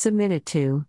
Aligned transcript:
Submitted 0.00 0.46
to 0.46 0.84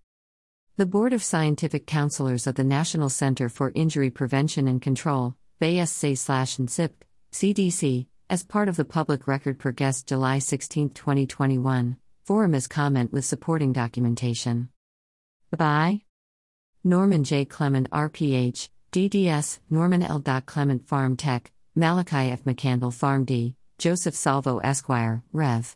the 0.77 0.85
Board 0.85 1.13
of 1.13 1.23
Scientific 1.23 1.87
Counselors 1.87 2.45
of 2.45 2.53
the 2.53 2.63
National 2.63 3.09
Center 3.09 3.49
for 3.49 3.71
Injury 3.73 4.11
Prevention 4.11 4.67
and 4.67 4.79
Control, 4.79 5.33
BSC/NCIP, 5.59 6.91
CDC, 7.31 8.05
as 8.29 8.43
part 8.43 8.69
of 8.69 8.75
the 8.75 8.85
public 8.85 9.27
record 9.27 9.57
per 9.57 9.71
guest 9.71 10.07
July 10.07 10.37
16, 10.37 10.91
2021. 10.91 11.97
Forum 12.23 12.53
is 12.53 12.67
comment 12.67 13.11
with 13.11 13.25
supporting 13.25 13.73
documentation. 13.73 14.69
By 15.49 16.03
Norman 16.83 17.23
J. 17.23 17.45
Clement, 17.45 17.89
RPH, 17.89 18.69
DDS, 18.91 19.57
Norman 19.71 20.03
L. 20.03 20.21
Clement 20.45 20.85
Pharm 20.85 21.17
Tech, 21.17 21.51
Malachi 21.73 22.29
F. 22.29 22.43
McCandle 22.43 22.93
PharmD, 22.93 23.55
Joseph 23.79 24.13
Salvo 24.13 24.59
Esquire, 24.59 25.23
Rev. 25.33 25.75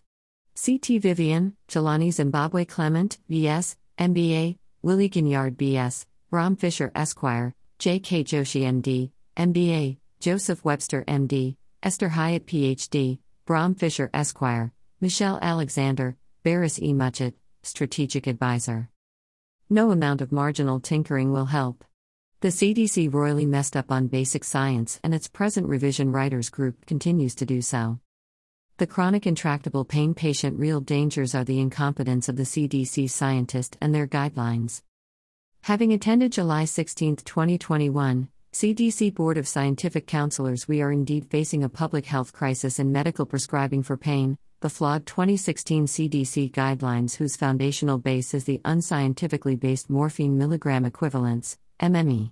CT 0.63 1.01
Vivian, 1.01 1.57
Jelani 1.67 2.09
Zimbabwe 2.09 2.63
Clement, 2.63 3.17
BS, 3.29 3.75
MBA, 3.99 4.57
Willie 4.81 5.09
Ginyard 5.09 5.57
BS, 5.57 6.05
Ram 6.31 6.55
Fisher 6.55 6.89
Esquire, 6.95 7.53
J.K. 7.79 8.23
Joshi 8.23 8.61
MD, 8.61 9.11
MBA, 9.35 9.97
Joseph 10.21 10.63
Webster 10.63 11.03
MD, 11.05 11.57
Esther 11.81 12.07
Hyatt 12.07 12.47
PhD, 12.47 13.19
Brom 13.45 13.75
Fisher 13.75 14.09
Esquire, 14.13 14.71
Michelle 15.01 15.37
Alexander, 15.41 16.15
Barris 16.43 16.79
E. 16.79 16.93
Muchett, 16.93 17.33
Strategic 17.63 18.25
Advisor. 18.25 18.87
No 19.69 19.91
amount 19.91 20.21
of 20.21 20.31
marginal 20.31 20.79
tinkering 20.79 21.33
will 21.33 21.47
help. 21.47 21.83
The 22.39 22.47
CDC 22.47 23.13
royally 23.13 23.45
messed 23.45 23.75
up 23.75 23.91
on 23.91 24.07
basic 24.07 24.45
science, 24.45 24.97
and 25.03 25.13
its 25.13 25.27
present 25.27 25.67
revision 25.67 26.13
writers 26.13 26.49
group 26.49 26.85
continues 26.85 27.35
to 27.35 27.45
do 27.45 27.61
so. 27.61 27.99
The 28.77 28.87
chronic 28.87 29.27
intractable 29.27 29.85
pain 29.85 30.15
patient 30.15 30.59
real 30.59 30.81
dangers 30.81 31.35
are 31.35 31.43
the 31.43 31.59
incompetence 31.59 32.27
of 32.27 32.37
the 32.37 32.43
CDC 32.43 33.07
scientist 33.07 33.77
and 33.79 33.93
their 33.93 34.07
guidelines. 34.07 34.81
Having 35.61 35.93
attended 35.93 36.31
July 36.31 36.65
16, 36.65 37.17
2021, 37.17 38.29
CDC 38.51 39.13
Board 39.13 39.37
of 39.37 39.47
Scientific 39.47 40.07
Counselors, 40.07 40.67
we 40.67 40.81
are 40.81 40.91
indeed 40.91 41.27
facing 41.29 41.63
a 41.63 41.69
public 41.69 42.07
health 42.07 42.33
crisis 42.33 42.79
in 42.79 42.91
medical 42.91 43.27
prescribing 43.27 43.83
for 43.83 43.95
pain, 43.95 44.39
the 44.61 44.71
flawed 44.71 45.05
2016 45.05 45.85
CDC 45.85 46.51
guidelines, 46.51 47.17
whose 47.17 47.35
foundational 47.35 47.99
base 47.99 48.33
is 48.33 48.45
the 48.45 48.59
unscientifically 48.65 49.55
based 49.55 49.87
morphine 49.87 50.35
milligram 50.35 50.83
equivalents, 50.83 51.59
MME. 51.79 52.31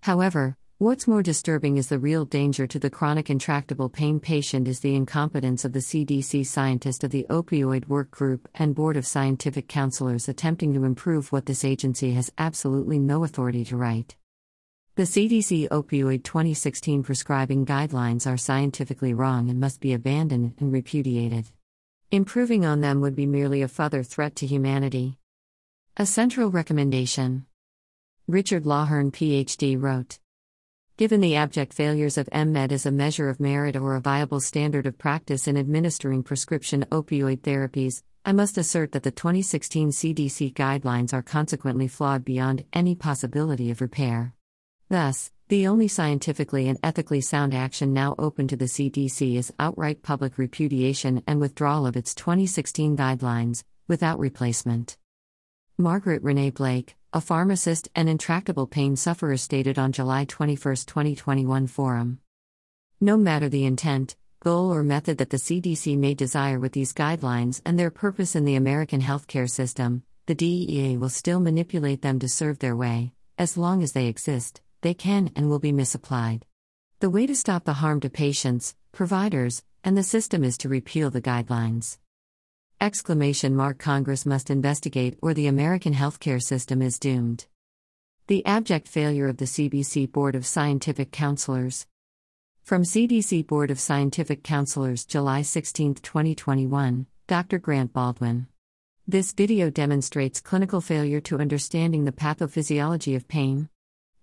However, 0.00 0.56
What's 0.82 1.06
more 1.06 1.22
disturbing 1.22 1.76
is 1.76 1.86
the 1.86 2.00
real 2.00 2.24
danger 2.24 2.66
to 2.66 2.76
the 2.76 2.90
chronic 2.90 3.30
intractable 3.30 3.88
pain 3.88 4.18
patient 4.18 4.66
is 4.66 4.80
the 4.80 4.96
incompetence 4.96 5.64
of 5.64 5.72
the 5.72 5.78
CDC 5.78 6.44
scientist 6.44 7.04
of 7.04 7.12
the 7.12 7.24
Opioid 7.30 7.86
Work 7.86 8.10
Group 8.10 8.48
and 8.52 8.74
Board 8.74 8.96
of 8.96 9.06
Scientific 9.06 9.68
Counselors 9.68 10.28
attempting 10.28 10.74
to 10.74 10.82
improve 10.82 11.30
what 11.30 11.46
this 11.46 11.64
agency 11.64 12.14
has 12.14 12.32
absolutely 12.36 12.98
no 12.98 13.22
authority 13.22 13.64
to 13.66 13.76
write. 13.76 14.16
The 14.96 15.04
CDC 15.04 15.68
Opioid 15.68 16.24
2016 16.24 17.04
prescribing 17.04 17.64
guidelines 17.64 18.28
are 18.28 18.36
scientifically 18.36 19.14
wrong 19.14 19.50
and 19.50 19.60
must 19.60 19.80
be 19.80 19.92
abandoned 19.92 20.54
and 20.58 20.72
repudiated. 20.72 21.46
Improving 22.10 22.66
on 22.66 22.80
them 22.80 23.00
would 23.02 23.14
be 23.14 23.26
merely 23.26 23.62
a 23.62 23.68
further 23.68 24.02
threat 24.02 24.34
to 24.34 24.48
humanity. 24.48 25.16
A 25.96 26.06
central 26.06 26.50
recommendation. 26.50 27.46
Richard 28.26 28.64
Lawhern, 28.64 29.12
PhD, 29.12 29.80
wrote 29.80 30.18
Given 30.98 31.22
the 31.22 31.36
abject 31.36 31.72
failures 31.72 32.18
of 32.18 32.28
MMed 32.34 32.70
as 32.70 32.84
a 32.84 32.90
measure 32.90 33.30
of 33.30 33.40
merit 33.40 33.76
or 33.76 33.96
a 33.96 34.00
viable 34.00 34.40
standard 34.40 34.84
of 34.84 34.98
practice 34.98 35.48
in 35.48 35.56
administering 35.56 36.22
prescription 36.22 36.84
opioid 36.90 37.40
therapies, 37.40 38.02
I 38.26 38.32
must 38.32 38.58
assert 38.58 38.92
that 38.92 39.02
the 39.02 39.10
2016 39.10 39.90
CDC 39.90 40.52
guidelines 40.52 41.14
are 41.14 41.22
consequently 41.22 41.88
flawed 41.88 42.26
beyond 42.26 42.66
any 42.74 42.94
possibility 42.94 43.70
of 43.70 43.80
repair. 43.80 44.34
Thus, 44.90 45.32
the 45.48 45.66
only 45.66 45.88
scientifically 45.88 46.68
and 46.68 46.78
ethically 46.82 47.22
sound 47.22 47.54
action 47.54 47.94
now 47.94 48.14
open 48.18 48.46
to 48.48 48.56
the 48.56 48.66
CDC 48.66 49.36
is 49.36 49.52
outright 49.58 50.02
public 50.02 50.36
repudiation 50.36 51.22
and 51.26 51.40
withdrawal 51.40 51.86
of 51.86 51.96
its 51.96 52.14
2016 52.14 52.98
guidelines, 52.98 53.64
without 53.88 54.18
replacement. 54.18 54.98
Margaret 55.78 56.22
Renee 56.22 56.50
Blake, 56.50 56.96
a 57.14 57.20
pharmacist 57.20 57.88
and 57.94 58.06
intractable 58.06 58.66
pain 58.66 58.94
sufferer, 58.94 59.38
stated 59.38 59.78
on 59.78 59.90
July 59.90 60.26
21, 60.26 60.76
2021 60.76 61.66
forum. 61.66 62.18
No 63.00 63.16
matter 63.16 63.48
the 63.48 63.64
intent, 63.64 64.14
goal, 64.40 64.72
or 64.72 64.82
method 64.82 65.16
that 65.16 65.30
the 65.30 65.38
CDC 65.38 65.96
may 65.96 66.12
desire 66.12 66.60
with 66.60 66.72
these 66.72 66.92
guidelines 66.92 67.62
and 67.64 67.78
their 67.78 67.90
purpose 67.90 68.36
in 68.36 68.44
the 68.44 68.54
American 68.54 69.00
healthcare 69.00 69.48
system, 69.48 70.02
the 70.26 70.34
DEA 70.34 70.98
will 70.98 71.08
still 71.08 71.40
manipulate 71.40 72.02
them 72.02 72.18
to 72.18 72.28
serve 72.28 72.58
their 72.58 72.76
way. 72.76 73.12
As 73.38 73.56
long 73.56 73.82
as 73.82 73.92
they 73.92 74.08
exist, 74.08 74.60
they 74.82 74.92
can 74.92 75.30
and 75.34 75.48
will 75.48 75.58
be 75.58 75.72
misapplied. 75.72 76.44
The 77.00 77.10
way 77.10 77.26
to 77.26 77.34
stop 77.34 77.64
the 77.64 77.72
harm 77.72 78.00
to 78.00 78.10
patients, 78.10 78.74
providers, 78.92 79.62
and 79.82 79.96
the 79.96 80.02
system 80.02 80.44
is 80.44 80.58
to 80.58 80.68
repeal 80.68 81.10
the 81.10 81.22
guidelines. 81.22 81.96
Exclamation 82.82 83.54
mark 83.54 83.78
Congress 83.78 84.26
must 84.26 84.50
investigate 84.50 85.16
or 85.22 85.34
the 85.34 85.46
American 85.46 85.94
healthcare 85.94 86.42
system 86.42 86.82
is 86.82 86.98
doomed. 86.98 87.46
The 88.26 88.44
abject 88.44 88.88
failure 88.88 89.28
of 89.28 89.36
the 89.36 89.44
CDC 89.44 90.10
Board 90.10 90.34
of 90.34 90.44
Scientific 90.44 91.12
Counselors. 91.12 91.86
From 92.64 92.82
CDC 92.82 93.46
Board 93.46 93.70
of 93.70 93.78
Scientific 93.78 94.42
Counselors, 94.42 95.04
July 95.04 95.42
16, 95.42 95.94
2021, 95.94 97.06
Dr. 97.28 97.60
Grant 97.60 97.92
Baldwin. 97.92 98.48
This 99.06 99.30
video 99.30 99.70
demonstrates 99.70 100.40
clinical 100.40 100.80
failure 100.80 101.20
to 101.20 101.38
understanding 101.38 102.04
the 102.04 102.10
pathophysiology 102.10 103.14
of 103.14 103.28
pain. 103.28 103.68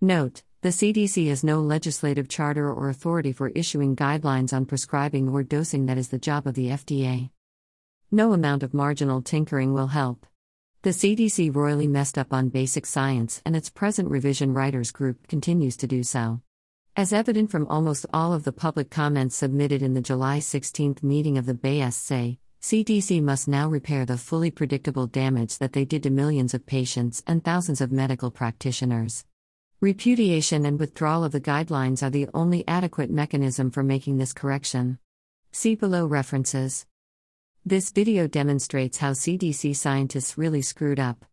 Note, 0.01 0.43
the 0.63 0.75
CDC 0.77 1.29
has 1.29 1.45
no 1.45 1.61
legislative 1.61 2.27
charter 2.27 2.69
or 2.69 2.89
authority 2.89 3.31
for 3.31 3.47
issuing 3.55 3.95
guidelines 3.95 4.51
on 4.51 4.65
prescribing 4.65 5.29
or 5.29 5.43
dosing 5.43 5.85
that 5.85 5.97
is 5.97 6.09
the 6.09 6.19
job 6.19 6.45
of 6.45 6.55
the 6.55 6.67
FDA. 6.67 7.29
No 8.11 8.33
amount 8.33 8.63
of 8.63 8.73
marginal 8.73 9.21
tinkering 9.21 9.71
will 9.71 9.87
help. 9.87 10.25
The 10.81 10.89
CDC 10.89 11.55
royally 11.55 11.85
messed 11.85 12.17
up 12.17 12.33
on 12.33 12.49
basic 12.49 12.87
science, 12.87 13.39
and 13.45 13.55
its 13.55 13.69
present 13.69 14.09
revision 14.09 14.51
writers 14.51 14.89
group 14.89 15.27
continues 15.27 15.77
to 15.77 15.85
do 15.85 16.01
so. 16.01 16.41
As 16.95 17.13
evident 17.13 17.51
from 17.51 17.67
almost 17.67 18.07
all 18.11 18.33
of 18.33 18.45
the 18.45 18.51
public 18.51 18.89
comments 18.89 19.35
submitted 19.35 19.83
in 19.83 19.93
the 19.93 20.01
July 20.01 20.39
16 20.39 20.97
meeting 21.03 21.37
of 21.37 21.45
the 21.45 21.53
BSC, 21.53 22.39
CDC 22.59 23.21
must 23.21 23.47
now 23.47 23.69
repair 23.69 24.07
the 24.07 24.17
fully 24.17 24.49
predictable 24.49 25.05
damage 25.05 25.59
that 25.59 25.73
they 25.73 25.85
did 25.85 26.01
to 26.01 26.09
millions 26.09 26.55
of 26.55 26.65
patients 26.65 27.21
and 27.27 27.43
thousands 27.43 27.79
of 27.79 27.91
medical 27.91 28.31
practitioners. 28.31 29.23
Repudiation 29.81 30.65
and 30.65 30.79
withdrawal 30.79 31.23
of 31.23 31.31
the 31.31 31.39
guidelines 31.39 32.01
are 32.01 32.09
the 32.09 32.27
only 32.33 32.67
adequate 32.67 33.11
mechanism 33.11 33.69
for 33.69 33.83
making 33.83 34.17
this 34.17 34.33
correction. 34.33 34.97
See 35.51 35.75
below 35.75 36.07
references. 36.07 36.87
This 37.69 37.91
video 37.91 38.25
demonstrates 38.25 38.97
how 38.97 39.11
CDC 39.11 39.75
scientists 39.75 40.39
really 40.39 40.63
screwed 40.63 40.99
up. 40.99 41.23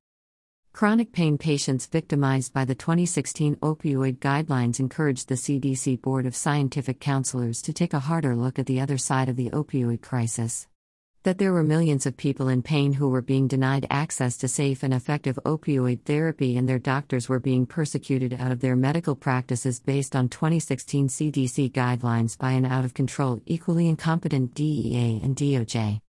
Chronic 0.74 1.10
pain 1.10 1.38
patients 1.38 1.86
victimized 1.86 2.52
by 2.52 2.66
the 2.66 2.74
2016 2.74 3.56
opioid 3.62 4.18
guidelines 4.18 4.78
encouraged 4.78 5.28
the 5.28 5.36
CDC 5.36 6.02
Board 6.02 6.26
of 6.26 6.36
Scientific 6.36 7.00
Counselors 7.00 7.62
to 7.62 7.72
take 7.72 7.94
a 7.94 8.00
harder 8.00 8.36
look 8.36 8.58
at 8.58 8.66
the 8.66 8.82
other 8.82 8.98
side 8.98 9.30
of 9.30 9.36
the 9.36 9.48
opioid 9.48 10.02
crisis. 10.02 10.68
That 11.22 11.38
there 11.38 11.54
were 11.54 11.62
millions 11.62 12.04
of 12.04 12.18
people 12.18 12.48
in 12.48 12.60
pain 12.60 12.92
who 12.92 13.08
were 13.08 13.22
being 13.22 13.48
denied 13.48 13.86
access 13.88 14.36
to 14.36 14.46
safe 14.46 14.82
and 14.82 14.92
effective 14.92 15.38
opioid 15.46 16.02
therapy 16.02 16.58
and 16.58 16.68
their 16.68 16.78
doctors 16.78 17.30
were 17.30 17.40
being 17.40 17.64
persecuted 17.64 18.34
out 18.34 18.52
of 18.52 18.60
their 18.60 18.76
medical 18.76 19.14
practices 19.14 19.80
based 19.80 20.14
on 20.14 20.28
2016 20.28 21.08
CDC 21.08 21.72
guidelines 21.72 22.36
by 22.36 22.50
an 22.50 22.66
out 22.66 22.84
of 22.84 22.92
control, 22.92 23.40
equally 23.46 23.88
incompetent 23.88 24.52
DEA 24.52 25.18
and 25.24 25.34
DOJ. 25.34 26.02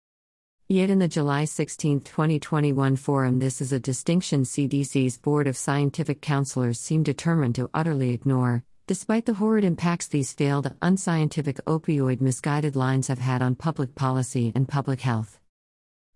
Yet 0.75 0.91
in 0.91 0.99
the 0.99 1.07
July 1.07 1.45
16, 1.45 2.01
2021 2.01 2.97
forum, 2.97 3.39
this 3.39 3.61
is 3.61 3.71
a 3.71 3.79
distinction 3.79 4.43
CDC's 4.43 5.19
Board 5.19 5.47
of 5.47 5.57
Scientific 5.57 6.21
Counselors 6.21 6.81
seem 6.81 7.05
determined 7.05 7.55
to 7.55 7.71
utterly 7.73 8.11
ignore, 8.11 8.65
despite 8.89 9.25
the 9.25 9.35
horrid 9.35 9.63
impacts 9.63 10.09
these 10.09 10.33
failed, 10.33 10.75
unscientific 10.83 11.65
opioid 11.67 12.21
misguided 12.21 12.75
lines 12.75 13.07
have 13.07 13.21
had 13.21 13.41
on 13.41 13.55
public 13.55 13.95
policy 13.95 14.51
and 14.57 14.67
public 14.67 15.03
health. 15.03 15.39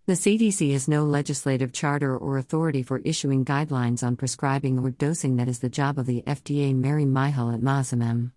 The 0.07 0.15
CDC 0.15 0.73
has 0.73 0.89
no 0.89 1.05
legislative 1.05 1.73
charter 1.73 2.19
or 2.19 2.37
authority 2.37 2.83
for 2.83 2.99
issuing 3.05 3.45
guidelines 3.45 4.03
on 4.03 4.17
prescribing 4.17 4.81
or 4.81 4.91
dosing 4.91 5.37
that 5.37 5.47
is 5.47 5.61
the 5.61 5.69
job 5.69 6.01
of 6.01 6.07
the 6.07 6.25
FDA. 6.27 6.75
Mary 6.75 7.05
Michael 7.05 7.53
at 7.53 7.61
Mazamem. 7.61 8.33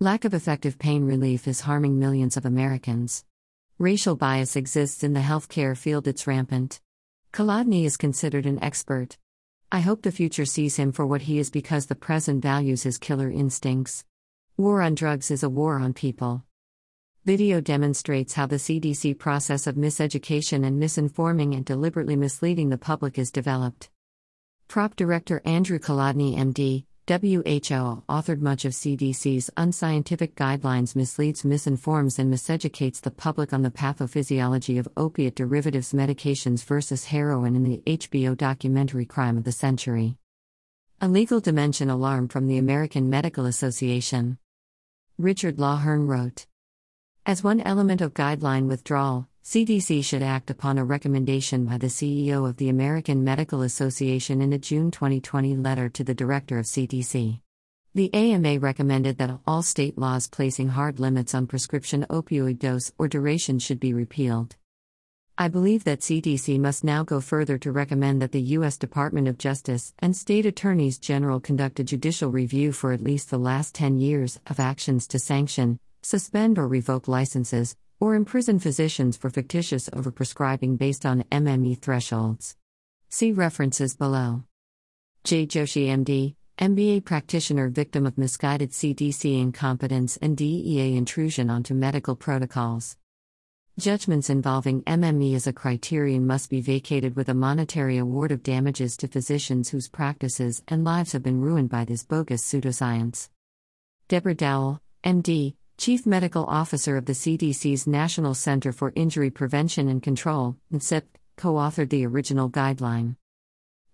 Lack 0.00 0.24
of 0.24 0.32
effective 0.32 0.78
pain 0.78 1.04
relief 1.04 1.46
is 1.46 1.60
harming 1.60 1.98
millions 1.98 2.38
of 2.38 2.46
Americans. 2.46 3.26
Racial 3.80 4.14
bias 4.14 4.54
exists 4.54 5.02
in 5.02 5.14
the 5.14 5.20
healthcare 5.20 5.76
field, 5.76 6.06
it's 6.06 6.28
rampant. 6.28 6.80
Kolodny 7.32 7.84
is 7.84 7.96
considered 7.96 8.46
an 8.46 8.62
expert. 8.62 9.18
I 9.72 9.80
hope 9.80 10.02
the 10.02 10.12
future 10.12 10.44
sees 10.44 10.76
him 10.76 10.92
for 10.92 11.04
what 11.04 11.22
he 11.22 11.40
is 11.40 11.50
because 11.50 11.86
the 11.86 11.96
present 11.96 12.40
values 12.40 12.84
his 12.84 12.98
killer 12.98 13.28
instincts. 13.28 14.04
War 14.56 14.80
on 14.80 14.94
drugs 14.94 15.32
is 15.32 15.42
a 15.42 15.48
war 15.48 15.80
on 15.80 15.92
people. 15.92 16.44
Video 17.24 17.60
demonstrates 17.60 18.34
how 18.34 18.46
the 18.46 18.56
CDC 18.56 19.18
process 19.18 19.66
of 19.66 19.74
miseducation 19.74 20.64
and 20.64 20.80
misinforming 20.80 21.56
and 21.56 21.64
deliberately 21.64 22.14
misleading 22.14 22.68
the 22.68 22.78
public 22.78 23.18
is 23.18 23.32
developed. 23.32 23.90
Prop 24.68 24.94
Director 24.94 25.42
Andrew 25.44 25.80
Kolodny, 25.80 26.36
MD, 26.36 26.84
WHO, 27.06 28.02
authored 28.08 28.40
much 28.40 28.64
of 28.64 28.72
CDC's 28.72 29.50
unscientific 29.58 30.34
guidelines, 30.36 30.96
misleads, 30.96 31.44
misinforms, 31.44 32.18
and 32.18 32.32
miseducates 32.32 32.98
the 32.98 33.10
public 33.10 33.52
on 33.52 33.60
the 33.60 33.70
pathophysiology 33.70 34.78
of 34.78 34.88
opiate 34.96 35.34
derivatives 35.34 35.92
medications 35.92 36.64
versus 36.64 37.04
heroin 37.04 37.56
in 37.56 37.62
the 37.62 37.82
HBO 37.86 38.34
documentary 38.34 39.04
Crime 39.04 39.36
of 39.36 39.44
the 39.44 39.52
Century. 39.52 40.16
A 41.02 41.06
legal 41.06 41.40
dimension 41.40 41.90
alarm 41.90 42.26
from 42.26 42.46
the 42.46 42.56
American 42.56 43.10
Medical 43.10 43.44
Association. 43.44 44.38
Richard 45.18 45.58
Lawhern 45.58 46.08
wrote 46.08 46.46
As 47.26 47.44
one 47.44 47.60
element 47.60 48.00
of 48.00 48.14
guideline 48.14 48.66
withdrawal, 48.66 49.28
CDC 49.44 50.02
should 50.02 50.22
act 50.22 50.48
upon 50.48 50.78
a 50.78 50.84
recommendation 50.86 51.66
by 51.66 51.76
the 51.76 51.88
CEO 51.88 52.48
of 52.48 52.56
the 52.56 52.70
American 52.70 53.22
Medical 53.22 53.60
Association 53.60 54.40
in 54.40 54.54
a 54.54 54.58
June 54.58 54.90
2020 54.90 55.54
letter 55.56 55.90
to 55.90 56.02
the 56.02 56.14
director 56.14 56.58
of 56.58 56.64
CDC. 56.64 57.40
The 57.94 58.14
AMA 58.14 58.58
recommended 58.58 59.18
that 59.18 59.38
all 59.46 59.62
state 59.62 59.98
laws 59.98 60.28
placing 60.28 60.68
hard 60.68 60.98
limits 60.98 61.34
on 61.34 61.46
prescription 61.46 62.06
opioid 62.08 62.58
dose 62.58 62.90
or 62.96 63.06
duration 63.06 63.58
should 63.58 63.78
be 63.78 63.92
repealed. 63.92 64.56
I 65.36 65.48
believe 65.48 65.84
that 65.84 66.00
CDC 66.00 66.58
must 66.58 66.82
now 66.82 67.02
go 67.02 67.20
further 67.20 67.58
to 67.58 67.70
recommend 67.70 68.22
that 68.22 68.32
the 68.32 68.40
U.S. 68.56 68.78
Department 68.78 69.28
of 69.28 69.36
Justice 69.36 69.92
and 69.98 70.16
state 70.16 70.46
attorneys 70.46 70.96
general 70.96 71.38
conduct 71.38 71.78
a 71.80 71.84
judicial 71.84 72.30
review 72.30 72.72
for 72.72 72.92
at 72.92 73.04
least 73.04 73.28
the 73.28 73.38
last 73.38 73.74
10 73.74 73.98
years 73.98 74.40
of 74.46 74.58
actions 74.58 75.06
to 75.08 75.18
sanction, 75.18 75.78
suspend, 76.00 76.58
or 76.58 76.66
revoke 76.66 77.08
licenses, 77.08 77.76
or 78.00 78.14
imprison 78.14 78.58
physicians 78.58 79.16
for 79.16 79.30
fictitious 79.30 79.88
overprescribing 79.90 80.78
based 80.78 81.06
on 81.06 81.24
MME 81.30 81.80
thresholds. 81.80 82.56
See 83.08 83.32
references 83.32 83.96
below. 83.96 84.44
J. 85.24 85.46
Joshi, 85.46 85.86
MD, 85.86 86.34
MBA 86.58 87.04
practitioner 87.04 87.68
victim 87.68 88.06
of 88.06 88.16
misguided 88.16 88.70
CDC 88.70 89.40
incompetence 89.40 90.16
and 90.18 90.36
DEA 90.36 90.96
intrusion 90.96 91.50
onto 91.50 91.74
medical 91.74 92.14
protocols. 92.14 92.96
Judgments 93.76 94.30
involving 94.30 94.82
MME 94.82 95.34
as 95.34 95.48
a 95.48 95.52
criterion 95.52 96.28
must 96.28 96.48
be 96.48 96.60
vacated 96.60 97.16
with 97.16 97.28
a 97.28 97.34
monetary 97.34 97.98
award 97.98 98.30
of 98.30 98.44
damages 98.44 98.96
to 98.98 99.08
physicians 99.08 99.70
whose 99.70 99.88
practices 99.88 100.62
and 100.68 100.84
lives 100.84 101.10
have 101.10 101.24
been 101.24 101.40
ruined 101.40 101.70
by 101.70 101.84
this 101.84 102.04
bogus 102.04 102.44
pseudoscience. 102.44 103.30
Deborah 104.06 104.36
Dowell, 104.36 104.80
MD, 105.02 105.56
Chief 105.76 106.06
Medical 106.06 106.44
Officer 106.44 106.96
of 106.96 107.04
the 107.04 107.12
CDC's 107.12 107.86
National 107.86 108.32
Center 108.34 108.72
for 108.72 108.92
Injury 108.94 109.30
Prevention 109.30 109.88
and 109.88 110.02
Control, 110.02 110.56
NCIP, 110.72 111.02
co 111.36 111.54
authored 111.54 111.90
the 111.90 112.06
original 112.06 112.48
guideline. 112.48 113.16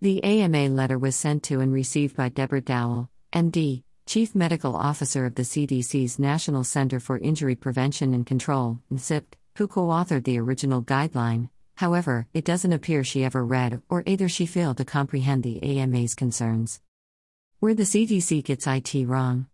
The 0.00 0.22
AMA 0.22 0.68
letter 0.68 0.98
was 0.98 1.16
sent 1.16 1.42
to 1.44 1.60
and 1.60 1.72
received 1.72 2.16
by 2.16 2.28
Deborah 2.28 2.60
Dowell, 2.60 3.08
MD, 3.32 3.82
Chief 4.06 4.34
Medical 4.34 4.76
Officer 4.76 5.24
of 5.24 5.34
the 5.34 5.42
CDC's 5.42 6.18
National 6.18 6.64
Center 6.64 7.00
for 7.00 7.18
Injury 7.18 7.54
Prevention 7.56 8.12
and 8.12 8.26
Control, 8.26 8.78
NCIP, 8.92 9.24
who 9.56 9.66
co 9.66 9.88
authored 9.88 10.24
the 10.24 10.38
original 10.38 10.82
guideline. 10.82 11.48
However, 11.76 12.26
it 12.34 12.44
doesn't 12.44 12.74
appear 12.74 13.02
she 13.04 13.24
ever 13.24 13.44
read, 13.44 13.80
or 13.88 14.02
either 14.04 14.28
she 14.28 14.44
failed 14.44 14.76
to 14.76 14.84
comprehend 14.84 15.42
the 15.42 15.62
AMA's 15.62 16.14
concerns. 16.14 16.80
Where 17.58 17.74
the 17.74 17.84
CDC 17.84 18.44
gets 18.44 18.66
IT 18.66 19.06
wrong. 19.06 19.46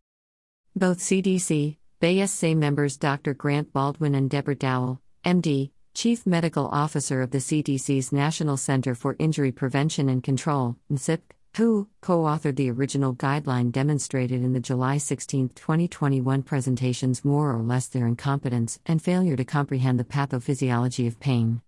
Both 0.74 0.98
CDC, 0.98 1.76
BSA 1.98 2.54
members 2.54 2.98
Dr. 2.98 3.32
Grant 3.32 3.72
Baldwin 3.72 4.14
and 4.14 4.28
Deborah 4.28 4.54
Dowell, 4.54 5.00
MD, 5.24 5.70
Chief 5.94 6.26
Medical 6.26 6.66
Officer 6.68 7.22
of 7.22 7.30
the 7.30 7.38
CDC's 7.38 8.12
National 8.12 8.58
Center 8.58 8.94
for 8.94 9.16
Injury 9.18 9.50
Prevention 9.50 10.10
and 10.10 10.22
Control, 10.22 10.76
NCIP, 10.92 11.22
who 11.56 11.88
co 12.02 12.24
authored 12.24 12.56
the 12.56 12.70
original 12.70 13.14
guideline, 13.14 13.72
demonstrated 13.72 14.44
in 14.44 14.52
the 14.52 14.60
July 14.60 14.98
16, 14.98 15.48
2021 15.54 16.42
presentations 16.42 17.24
more 17.24 17.50
or 17.50 17.62
less 17.62 17.86
their 17.86 18.06
incompetence 18.06 18.78
and 18.84 19.00
failure 19.00 19.34
to 19.34 19.44
comprehend 19.46 19.98
the 19.98 20.04
pathophysiology 20.04 21.06
of 21.06 21.18
pain. 21.18 21.62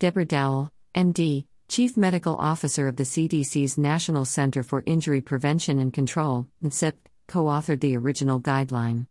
Deborah 0.00 0.24
Dowell, 0.24 0.72
MD, 0.96 1.44
Chief 1.68 1.96
Medical 1.96 2.34
Officer 2.34 2.88
of 2.88 2.96
the 2.96 3.04
CDC's 3.04 3.78
National 3.78 4.24
Center 4.24 4.64
for 4.64 4.82
Injury 4.84 5.20
Prevention 5.20 5.78
and 5.78 5.92
Control, 5.92 6.48
NCIP, 6.64 6.94
co 7.28 7.44
authored 7.44 7.78
the 7.78 7.96
original 7.96 8.40
guideline. 8.40 9.06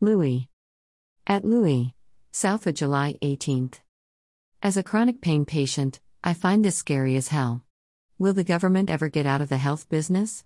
Louis. 0.00 0.48
At 1.26 1.44
Louis. 1.44 1.92
South 2.30 2.68
of 2.68 2.74
July 2.76 3.16
18th. 3.20 3.80
As 4.62 4.76
a 4.76 4.84
chronic 4.84 5.20
pain 5.20 5.44
patient, 5.44 5.98
I 6.22 6.34
find 6.34 6.64
this 6.64 6.76
scary 6.76 7.16
as 7.16 7.28
hell. 7.28 7.64
Will 8.16 8.32
the 8.32 8.44
government 8.44 8.90
ever 8.90 9.08
get 9.08 9.26
out 9.26 9.40
of 9.40 9.48
the 9.48 9.56
health 9.56 9.88
business? 9.88 10.44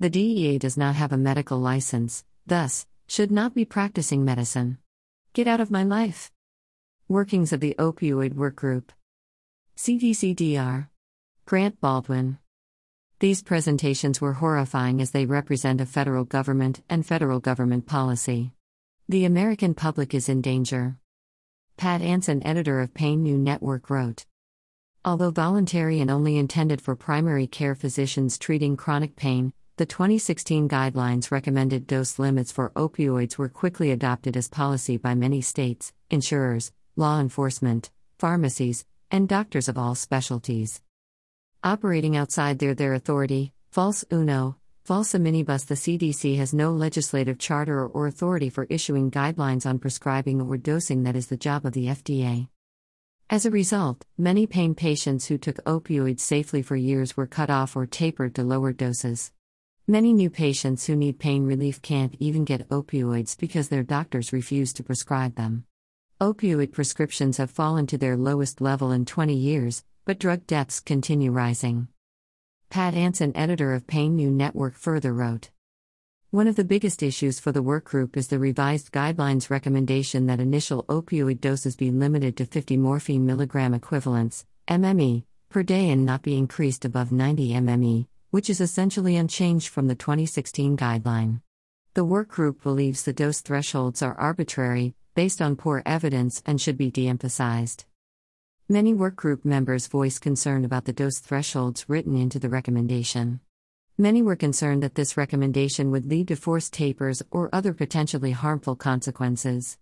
The 0.00 0.10
DEA 0.10 0.58
does 0.58 0.76
not 0.76 0.96
have 0.96 1.12
a 1.12 1.16
medical 1.16 1.60
license, 1.60 2.24
thus, 2.44 2.88
should 3.06 3.30
not 3.30 3.54
be 3.54 3.64
practicing 3.64 4.24
medicine. 4.24 4.78
Get 5.32 5.46
out 5.46 5.60
of 5.60 5.70
my 5.70 5.84
life. 5.84 6.32
Workings 7.06 7.52
of 7.52 7.60
the 7.60 7.76
Opioid 7.78 8.34
Work 8.34 8.56
Group. 8.56 8.90
CDCDR. 9.76 10.88
Grant 11.46 11.80
Baldwin. 11.80 12.38
These 13.20 13.44
presentations 13.44 14.20
were 14.20 14.32
horrifying 14.32 15.00
as 15.00 15.12
they 15.12 15.24
represent 15.24 15.80
a 15.80 15.86
federal 15.86 16.24
government 16.24 16.82
and 16.88 17.06
federal 17.06 17.38
government 17.38 17.86
policy. 17.86 18.54
The 19.10 19.24
American 19.24 19.72
public 19.72 20.12
is 20.12 20.28
in 20.28 20.42
danger. 20.42 20.98
Pat 21.78 22.02
Anson, 22.02 22.46
editor 22.46 22.82
of 22.82 22.92
Pain 22.92 23.22
News 23.22 23.38
Network, 23.38 23.88
wrote 23.88 24.26
Although 25.02 25.30
voluntary 25.30 25.98
and 26.00 26.10
only 26.10 26.36
intended 26.36 26.82
for 26.82 26.94
primary 26.94 27.46
care 27.46 27.74
physicians 27.74 28.36
treating 28.36 28.76
chronic 28.76 29.16
pain, 29.16 29.54
the 29.78 29.86
2016 29.86 30.68
guidelines 30.68 31.30
recommended 31.30 31.86
dose 31.86 32.18
limits 32.18 32.52
for 32.52 32.68
opioids 32.76 33.38
were 33.38 33.48
quickly 33.48 33.90
adopted 33.92 34.36
as 34.36 34.50
policy 34.50 34.98
by 34.98 35.14
many 35.14 35.40
states, 35.40 35.94
insurers, 36.10 36.70
law 36.94 37.18
enforcement, 37.18 37.90
pharmacies, 38.18 38.84
and 39.10 39.26
doctors 39.26 39.70
of 39.70 39.78
all 39.78 39.94
specialties. 39.94 40.82
Operating 41.64 42.14
outside 42.14 42.58
their, 42.58 42.74
their 42.74 42.92
authority, 42.92 43.54
false 43.70 44.04
uno, 44.12 44.58
Falsa 44.88 45.20
minibus 45.20 45.66
The 45.66 45.74
CDC 45.74 46.38
has 46.38 46.54
no 46.54 46.72
legislative 46.72 47.38
charter 47.38 47.86
or 47.86 48.06
authority 48.06 48.48
for 48.48 48.66
issuing 48.70 49.10
guidelines 49.10 49.66
on 49.66 49.78
prescribing 49.78 50.40
or 50.40 50.56
dosing 50.56 51.02
that 51.02 51.14
is 51.14 51.26
the 51.26 51.36
job 51.36 51.66
of 51.66 51.74
the 51.74 51.88
FDA. 51.88 52.48
As 53.28 53.44
a 53.44 53.50
result, 53.50 54.06
many 54.16 54.46
pain 54.46 54.74
patients 54.74 55.26
who 55.26 55.36
took 55.36 55.62
opioids 55.64 56.20
safely 56.20 56.62
for 56.62 56.74
years 56.74 57.18
were 57.18 57.26
cut 57.26 57.50
off 57.50 57.76
or 57.76 57.84
tapered 57.84 58.34
to 58.36 58.42
lower 58.42 58.72
doses. 58.72 59.30
Many 59.86 60.14
new 60.14 60.30
patients 60.30 60.86
who 60.86 60.96
need 60.96 61.18
pain 61.18 61.44
relief 61.44 61.82
can't 61.82 62.14
even 62.18 62.46
get 62.46 62.70
opioids 62.70 63.38
because 63.38 63.68
their 63.68 63.82
doctors 63.82 64.32
refuse 64.32 64.72
to 64.72 64.82
prescribe 64.82 65.34
them. 65.34 65.64
Opioid 66.18 66.72
prescriptions 66.72 67.36
have 67.36 67.50
fallen 67.50 67.86
to 67.88 67.98
their 67.98 68.16
lowest 68.16 68.62
level 68.62 68.90
in 68.92 69.04
20 69.04 69.34
years, 69.34 69.84
but 70.06 70.18
drug 70.18 70.46
deaths 70.46 70.80
continue 70.80 71.30
rising. 71.30 71.88
Pat 72.70 72.92
Anson, 72.92 73.34
editor 73.34 73.72
of 73.72 73.86
Pain 73.86 74.14
News 74.16 74.34
Network, 74.34 74.74
further 74.74 75.14
wrote 75.14 75.48
One 76.30 76.46
of 76.46 76.56
the 76.56 76.64
biggest 76.64 77.02
issues 77.02 77.40
for 77.40 77.50
the 77.50 77.62
workgroup 77.62 78.14
is 78.14 78.28
the 78.28 78.38
revised 78.38 78.92
guidelines 78.92 79.48
recommendation 79.48 80.26
that 80.26 80.38
initial 80.38 80.84
opioid 80.84 81.40
doses 81.40 81.76
be 81.76 81.90
limited 81.90 82.36
to 82.36 82.44
50 82.44 82.76
morphine 82.76 83.24
milligram 83.24 83.72
equivalents, 83.72 84.44
MME, 84.68 85.24
per 85.48 85.62
day 85.62 85.88
and 85.88 86.04
not 86.04 86.20
be 86.20 86.36
increased 86.36 86.84
above 86.84 87.10
90 87.10 87.52
MME, 87.52 88.06
which 88.32 88.50
is 88.50 88.60
essentially 88.60 89.16
unchanged 89.16 89.68
from 89.68 89.88
the 89.88 89.94
2016 89.94 90.76
guideline. 90.76 91.40
The 91.94 92.04
workgroup 92.04 92.62
believes 92.62 93.02
the 93.02 93.14
dose 93.14 93.40
thresholds 93.40 94.02
are 94.02 94.12
arbitrary, 94.20 94.94
based 95.14 95.40
on 95.40 95.56
poor 95.56 95.82
evidence, 95.86 96.42
and 96.44 96.60
should 96.60 96.76
be 96.76 96.90
de 96.90 97.08
emphasized. 97.08 97.86
Many 98.70 98.92
workgroup 98.92 99.46
members 99.46 99.86
voiced 99.86 100.20
concern 100.20 100.62
about 100.62 100.84
the 100.84 100.92
dose 100.92 101.20
thresholds 101.20 101.88
written 101.88 102.14
into 102.14 102.38
the 102.38 102.50
recommendation. 102.50 103.40
Many 103.96 104.20
were 104.20 104.36
concerned 104.36 104.82
that 104.82 104.94
this 104.94 105.16
recommendation 105.16 105.90
would 105.90 106.10
lead 106.10 106.28
to 106.28 106.36
forced 106.36 106.74
tapers 106.74 107.22
or 107.30 107.48
other 107.50 107.72
potentially 107.72 108.32
harmful 108.32 108.76
consequences. 108.76 109.78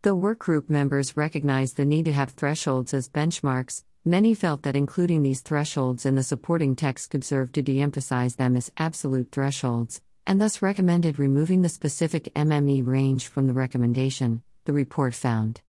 Though 0.00 0.16
workgroup 0.16 0.70
members 0.70 1.18
recognized 1.18 1.76
the 1.76 1.84
need 1.84 2.06
to 2.06 2.14
have 2.14 2.30
thresholds 2.30 2.94
as 2.94 3.10
benchmarks, 3.10 3.84
many 4.06 4.32
felt 4.32 4.62
that 4.62 4.74
including 4.74 5.22
these 5.22 5.42
thresholds 5.42 6.06
in 6.06 6.14
the 6.14 6.22
supporting 6.22 6.74
text 6.74 7.10
could 7.10 7.24
serve 7.24 7.52
to 7.52 7.60
de 7.60 7.82
emphasize 7.82 8.36
them 8.36 8.56
as 8.56 8.72
absolute 8.78 9.32
thresholds, 9.32 10.00
and 10.26 10.40
thus 10.40 10.62
recommended 10.62 11.18
removing 11.18 11.60
the 11.60 11.68
specific 11.68 12.32
MME 12.34 12.86
range 12.86 13.26
from 13.26 13.48
the 13.48 13.52
recommendation, 13.52 14.42
the 14.64 14.72
report 14.72 15.12
found. 15.12 15.60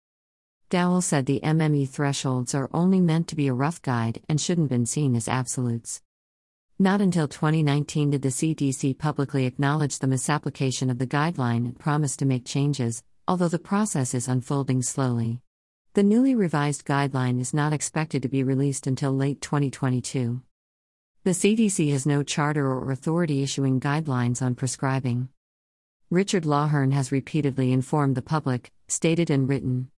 Dowell 0.71 1.01
said 1.01 1.27
the 1.27 1.41
MME 1.43 1.89
thresholds 1.89 2.55
are 2.55 2.71
only 2.73 3.01
meant 3.01 3.27
to 3.27 3.35
be 3.35 3.49
a 3.49 3.53
rough 3.53 3.83
guide 3.83 4.23
and 4.29 4.41
shouldn't 4.41 4.69
been 4.69 4.87
seen 4.87 5.17
as 5.17 5.27
absolutes. 5.27 6.01
Not 6.79 7.01
until 7.01 7.27
2019 7.27 8.11
did 8.11 8.23
the 8.23 8.29
CDC 8.29 8.97
publicly 8.97 9.47
acknowledge 9.47 9.99
the 9.99 10.07
misapplication 10.07 10.89
of 10.89 10.99
the 10.99 11.09
guideline 11.09 11.65
and 11.67 11.77
promise 11.77 12.17
to 12.19 12.25
make 12.25 12.45
changes, 12.45 13.03
although 13.27 13.49
the 13.49 13.59
process 13.59 14.15
is 14.15 14.29
unfolding 14.29 14.81
slowly. 14.81 15.41
The 15.95 16.05
newly 16.05 16.37
revised 16.37 16.85
guideline 16.85 17.41
is 17.41 17.53
not 17.53 17.73
expected 17.73 18.23
to 18.23 18.29
be 18.29 18.45
released 18.45 18.87
until 18.87 19.11
late 19.11 19.41
2022. 19.41 20.41
The 21.25 21.31
CDC 21.33 21.91
has 21.91 22.07
no 22.07 22.23
charter 22.23 22.71
or 22.71 22.93
authority 22.93 23.43
issuing 23.43 23.81
guidelines 23.81 24.41
on 24.41 24.55
prescribing. 24.55 25.31
Richard 26.11 26.45
Lawhern 26.45 26.93
has 26.93 27.11
repeatedly 27.11 27.73
informed 27.73 28.15
the 28.15 28.23
public, 28.23 28.71
stated 28.87 29.31
and 29.31 29.49
written. 29.49 29.91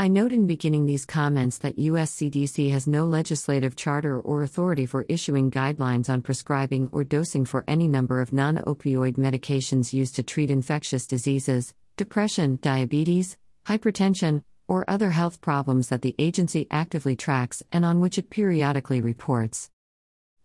I 0.00 0.06
note 0.06 0.30
in 0.30 0.46
beginning 0.46 0.86
these 0.86 1.04
comments 1.04 1.58
that 1.58 1.76
US 1.76 2.14
CDC 2.14 2.70
has 2.70 2.86
no 2.86 3.04
legislative 3.04 3.74
charter 3.74 4.20
or 4.20 4.44
authority 4.44 4.86
for 4.86 5.04
issuing 5.08 5.50
guidelines 5.50 6.08
on 6.08 6.22
prescribing 6.22 6.88
or 6.92 7.02
dosing 7.02 7.44
for 7.44 7.64
any 7.66 7.88
number 7.88 8.20
of 8.20 8.32
non 8.32 8.58
opioid 8.58 9.16
medications 9.16 9.92
used 9.92 10.14
to 10.14 10.22
treat 10.22 10.52
infectious 10.52 11.04
diseases, 11.04 11.74
depression, 11.96 12.60
diabetes, 12.62 13.36
hypertension, 13.66 14.44
or 14.68 14.88
other 14.88 15.10
health 15.10 15.40
problems 15.40 15.88
that 15.88 16.02
the 16.02 16.14
agency 16.16 16.68
actively 16.70 17.16
tracks 17.16 17.64
and 17.72 17.84
on 17.84 17.98
which 17.98 18.18
it 18.18 18.30
periodically 18.30 19.00
reports. 19.00 19.68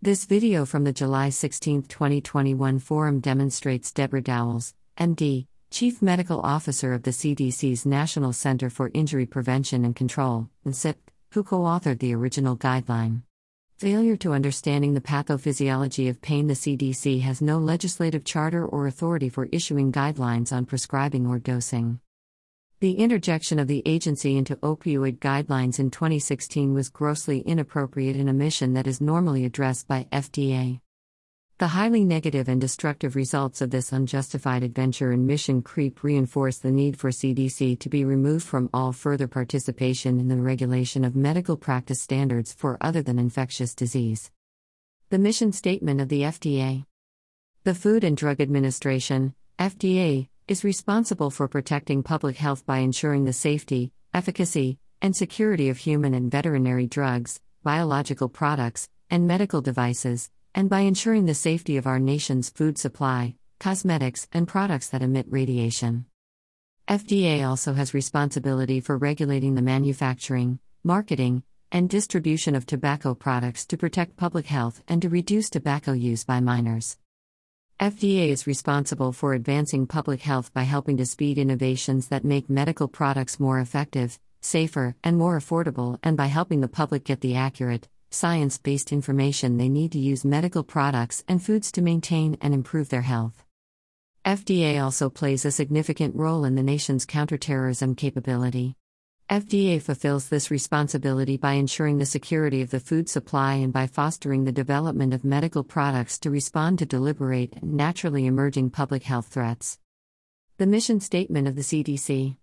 This 0.02 0.26
video 0.26 0.66
from 0.66 0.84
the 0.84 0.94
July 0.94 1.30
16, 1.30 1.84
2021 1.84 2.80
forum 2.80 3.20
demonstrates 3.20 3.92
Deborah 3.92 4.24
Dowell's, 4.24 4.74
MD, 4.98 5.46
Chief 5.74 6.04
Medical 6.04 6.40
Officer 6.40 6.94
of 6.94 7.02
the 7.02 7.10
CDC's 7.10 7.84
National 7.84 8.32
Center 8.32 8.70
for 8.70 8.92
Injury 8.94 9.26
Prevention 9.26 9.84
and 9.86 9.96
Control, 9.96 10.48
NCIP, 10.68 10.98
who 11.32 11.44
co 11.44 11.62
authored 11.62 11.98
the 11.98 12.14
original 12.14 12.56
guideline. 12.56 13.24
Failure 13.80 14.16
to 14.18 14.34
understanding 14.34 14.94
the 14.94 15.02
pathophysiology 15.02 16.12
of 16.12 16.22
pain 16.22 16.46
The 16.46 16.54
CDC 16.54 17.22
has 17.22 17.42
no 17.42 17.58
legislative 17.58 18.24
charter 18.24 18.64
or 18.64 18.86
authority 18.86 19.30
for 19.30 19.50
issuing 19.52 19.92
guidelines 19.92 20.54
on 20.54 20.68
prescribing 20.68 21.26
or 21.26 21.40
dosing. 21.40 22.00
The 22.80 22.94
interjection 22.94 23.58
of 23.58 23.68
the 23.68 23.82
agency 23.84 24.38
into 24.38 24.58
opioid 24.58 25.18
guidelines 25.18 25.80
in 25.80 25.90
2016 25.90 26.76
was 26.76 26.90
grossly 26.90 27.40
inappropriate 27.40 28.16
in 28.16 28.30
a 28.30 28.34
mission 28.34 28.74
that 28.74 28.86
is 28.86 29.02
normally 29.02 29.44
addressed 29.44 29.88
by 29.88 30.06
FDA. 30.12 30.82
The 31.60 31.68
highly 31.68 32.04
negative 32.04 32.50
and 32.50 32.60
destructive 32.60 33.16
results 33.16 33.62
of 33.62 33.70
this 33.70 33.92
unjustified 33.92 34.64
adventure 34.64 35.12
in 35.12 35.28
mission 35.28 35.62
creep 35.62 36.02
reinforce 36.02 36.58
the 36.58 36.72
need 36.72 36.98
for 36.98 37.12
CDC 37.12 37.80
to 37.80 37.90
be 37.90 38.04
removed 38.04 38.44
from 38.44 38.72
all 38.74 38.92
further 38.92 39.28
participation 39.28 40.20
in 40.20 40.30
the 40.30 40.36
regulation 40.38 41.06
of 41.06 41.16
medical 41.16 41.56
practice 41.56 42.02
standards 42.02 42.54
for 42.54 42.80
other 42.82 43.04
than 43.04 43.20
infectious 43.20 43.76
disease. 43.76 44.32
The 45.10 45.20
mission 45.20 45.52
statement 45.52 46.02
of 46.02 46.10
the 46.10 46.22
FDA 46.22 46.86
The 47.66 47.76
Food 47.76 48.04
and 48.04 48.18
Drug 48.18 48.42
Administration, 48.42 49.36
FDA, 49.60 50.30
is 50.48 50.64
responsible 50.64 51.30
for 51.30 51.48
protecting 51.48 52.02
public 52.02 52.38
health 52.38 52.66
by 52.66 52.80
ensuring 52.80 53.26
the 53.26 53.32
safety, 53.32 53.92
efficacy, 54.12 54.80
and 55.04 55.16
security 55.16 55.70
of 55.70 55.78
human 55.78 56.16
and 56.16 56.32
veterinary 56.32 56.88
drugs, 56.88 57.40
biological 57.62 58.28
products, 58.28 58.90
and 59.12 59.28
medical 59.28 59.62
devices, 59.62 60.32
and 60.56 60.70
by 60.70 60.82
ensuring 60.82 61.26
the 61.26 61.34
safety 61.34 61.78
of 61.78 61.88
our 61.88 62.00
nation's 62.00 62.50
food 62.50 62.78
supply, 62.78 63.36
cosmetics, 63.60 64.28
and 64.32 64.48
products 64.48 64.90
that 64.90 65.02
emit 65.02 65.26
radiation. 65.30 66.06
FDA 66.88 67.48
also 67.48 67.74
has 67.74 67.94
responsibility 67.94 68.82
for 68.82 68.98
regulating 68.98 69.56
the 69.56 69.62
manufacturing, 69.62 70.60
marketing, 70.84 71.44
and 71.72 71.90
distribution 71.90 72.56
of 72.56 72.66
tobacco 72.66 73.16
products 73.16 73.66
to 73.66 73.78
protect 73.78 74.18
public 74.18 74.46
health 74.46 74.84
and 74.88 75.02
to 75.02 75.10
reduce 75.10 75.50
tobacco 75.50 75.94
use 75.94 76.24
by 76.24 76.40
minors. 76.40 76.98
FDA 77.80 78.30
is 78.30 78.46
responsible 78.46 79.12
for 79.12 79.34
advancing 79.34 79.88
public 79.88 80.22
health 80.22 80.54
by 80.54 80.64
helping 80.64 80.98
to 80.98 81.06
speed 81.06 81.38
innovations 81.38 82.10
that 82.10 82.24
make 82.24 82.50
medical 82.50 82.88
products 82.88 83.40
more 83.40 83.60
effective, 83.60 84.20
safer, 84.42 84.96
and 85.04 85.18
more 85.18 85.40
affordable, 85.40 85.98
and 86.04 86.16
by 86.16 86.28
helping 86.28 86.62
the 86.62 86.68
public 86.68 87.06
get 87.06 87.22
the 87.22 87.36
accurate, 87.36 87.88
science 88.14 88.58
based 88.58 88.92
information 88.92 89.58
they 89.58 89.70
need 89.70 89.92
to 89.92 90.00
use 90.00 90.24
medical 90.24 90.64
products 90.64 91.24
and 91.28 91.44
foods 91.44 91.72
to 91.72 91.82
maintain 91.82 92.38
and 92.42 92.54
improve 92.54 92.90
their 92.90 93.02
health. 93.02 93.44
FDA 94.26 94.82
also 94.82 95.10
plays 95.10 95.44
a 95.44 95.52
significant 95.52 96.16
role 96.16 96.46
in 96.46 96.56
the 96.56 96.64
nation's 96.64 97.06
counterterrorism 97.06 97.96
capability. 97.96 98.76
FDA 99.30 99.82
fulfills 99.82 100.30
this 100.30 100.52
responsibility 100.52 101.38
by 101.38 101.54
ensuring 101.54 101.98
the 101.98 102.06
security 102.06 102.62
of 102.62 102.70
the 102.70 102.80
food 102.80 103.10
supply 103.10 103.56
and 103.56 103.74
by 103.74 103.88
fostering 103.88 104.44
the 104.44 104.52
development 104.52 105.14
of 105.14 105.24
medical 105.24 105.64
products 105.64 106.20
to 106.20 106.30
respond 106.30 106.80
to 106.80 106.86
deliberate 106.86 107.54
and 107.62 107.74
naturally 107.74 108.26
emerging 108.26 108.70
public 108.70 109.04
health 109.04 109.28
threats. 109.28 109.80
The 110.58 110.68
mission 110.68 111.00
statement 111.00 111.48
of 111.48 111.56
the 111.56 111.62
CDC 111.62 112.38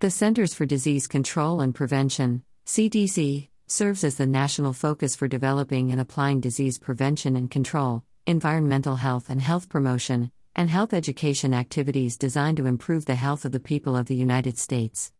The 0.00 0.10
Centers 0.10 0.54
for 0.54 0.64
Disease 0.64 1.06
Control 1.06 1.60
and 1.60 1.74
Prevention, 1.74 2.42
CDC, 2.66 3.48
serves 3.66 4.04
as 4.04 4.14
the 4.14 4.26
national 4.26 4.72
focus 4.72 5.16
for 5.16 5.26
developing 5.26 5.90
and 5.90 6.00
applying 6.00 6.40
disease 6.40 6.78
prevention 6.78 7.34
and 7.34 7.50
control, 7.50 8.04
environmental 8.26 8.96
health 8.96 9.28
and 9.28 9.42
health 9.42 9.68
promotion, 9.68 10.30
and 10.54 10.70
health 10.70 10.94
education 10.94 11.52
activities 11.52 12.16
designed 12.16 12.56
to 12.56 12.66
improve 12.66 13.04
the 13.06 13.16
health 13.16 13.44
of 13.44 13.52
the 13.52 13.60
people 13.60 13.96
of 13.96 14.06
the 14.06 14.14
United 14.14 14.56
States. 14.56 15.12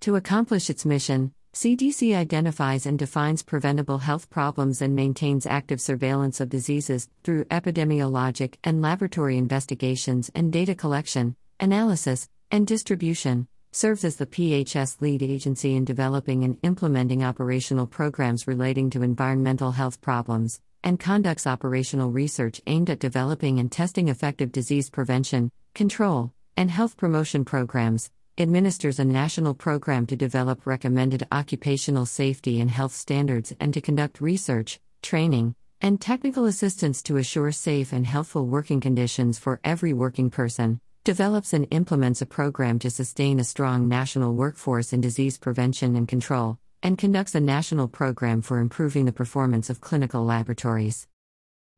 To 0.00 0.16
accomplish 0.16 0.70
its 0.70 0.84
mission, 0.84 1.32
CDC 1.54 2.16
identifies 2.16 2.84
and 2.86 2.98
defines 2.98 3.42
preventable 3.42 3.98
health 3.98 4.28
problems 4.28 4.82
and 4.82 4.94
maintains 4.94 5.46
active 5.46 5.80
surveillance 5.80 6.40
of 6.40 6.48
diseases 6.48 7.08
through 7.22 7.44
epidemiologic 7.44 8.54
and 8.64 8.82
laboratory 8.82 9.38
investigations 9.38 10.30
and 10.34 10.52
data 10.52 10.74
collection, 10.74 11.36
analysis, 11.60 12.28
and 12.50 12.66
distribution. 12.66 13.46
Serves 13.76 14.04
as 14.04 14.14
the 14.14 14.26
PHS 14.26 15.00
lead 15.00 15.20
agency 15.20 15.74
in 15.74 15.84
developing 15.84 16.44
and 16.44 16.56
implementing 16.62 17.24
operational 17.24 17.88
programs 17.88 18.46
relating 18.46 18.88
to 18.90 19.02
environmental 19.02 19.72
health 19.72 20.00
problems, 20.00 20.60
and 20.84 21.00
conducts 21.00 21.44
operational 21.44 22.12
research 22.12 22.60
aimed 22.68 22.88
at 22.88 23.00
developing 23.00 23.58
and 23.58 23.72
testing 23.72 24.06
effective 24.06 24.52
disease 24.52 24.90
prevention, 24.90 25.50
control, 25.74 26.32
and 26.56 26.70
health 26.70 26.96
promotion 26.96 27.44
programs, 27.44 28.12
administers 28.38 29.00
a 29.00 29.04
national 29.04 29.54
program 29.54 30.06
to 30.06 30.14
develop 30.14 30.66
recommended 30.66 31.26
occupational 31.32 32.06
safety 32.06 32.60
and 32.60 32.70
health 32.70 32.94
standards 32.94 33.52
and 33.58 33.74
to 33.74 33.80
conduct 33.80 34.20
research, 34.20 34.78
training, 35.02 35.52
and 35.80 36.00
technical 36.00 36.44
assistance 36.44 37.02
to 37.02 37.16
assure 37.16 37.50
safe 37.50 37.92
and 37.92 38.06
healthful 38.06 38.46
working 38.46 38.80
conditions 38.80 39.36
for 39.36 39.58
every 39.64 39.92
working 39.92 40.30
person, 40.30 40.80
develops 41.04 41.52
and 41.52 41.66
implements 41.70 42.22
a 42.22 42.26
program 42.26 42.78
to 42.78 42.90
sustain 42.90 43.38
a 43.38 43.44
strong 43.44 43.88
national 43.88 44.34
workforce 44.34 44.94
in 44.94 45.02
disease 45.02 45.36
prevention 45.36 45.96
and 45.96 46.08
control, 46.08 46.58
and 46.82 46.96
conducts 46.96 47.34
a 47.34 47.40
national 47.40 47.88
program 47.88 48.40
for 48.40 48.58
improving 48.58 49.04
the 49.04 49.12
performance 49.12 49.68
of 49.68 49.82
clinical 49.82 50.24
laboratories. 50.24 51.06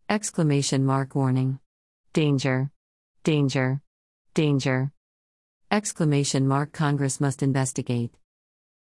Exclamation 0.08 0.84
mark 0.84 1.16
warning. 1.16 1.58
Danger. 2.12 2.70
Danger. 3.24 3.80
Danger. 4.32 4.92
Exclamation 5.72 6.46
mark 6.46 6.72
Congress 6.72 7.20
must 7.20 7.42
investigate. 7.42 8.14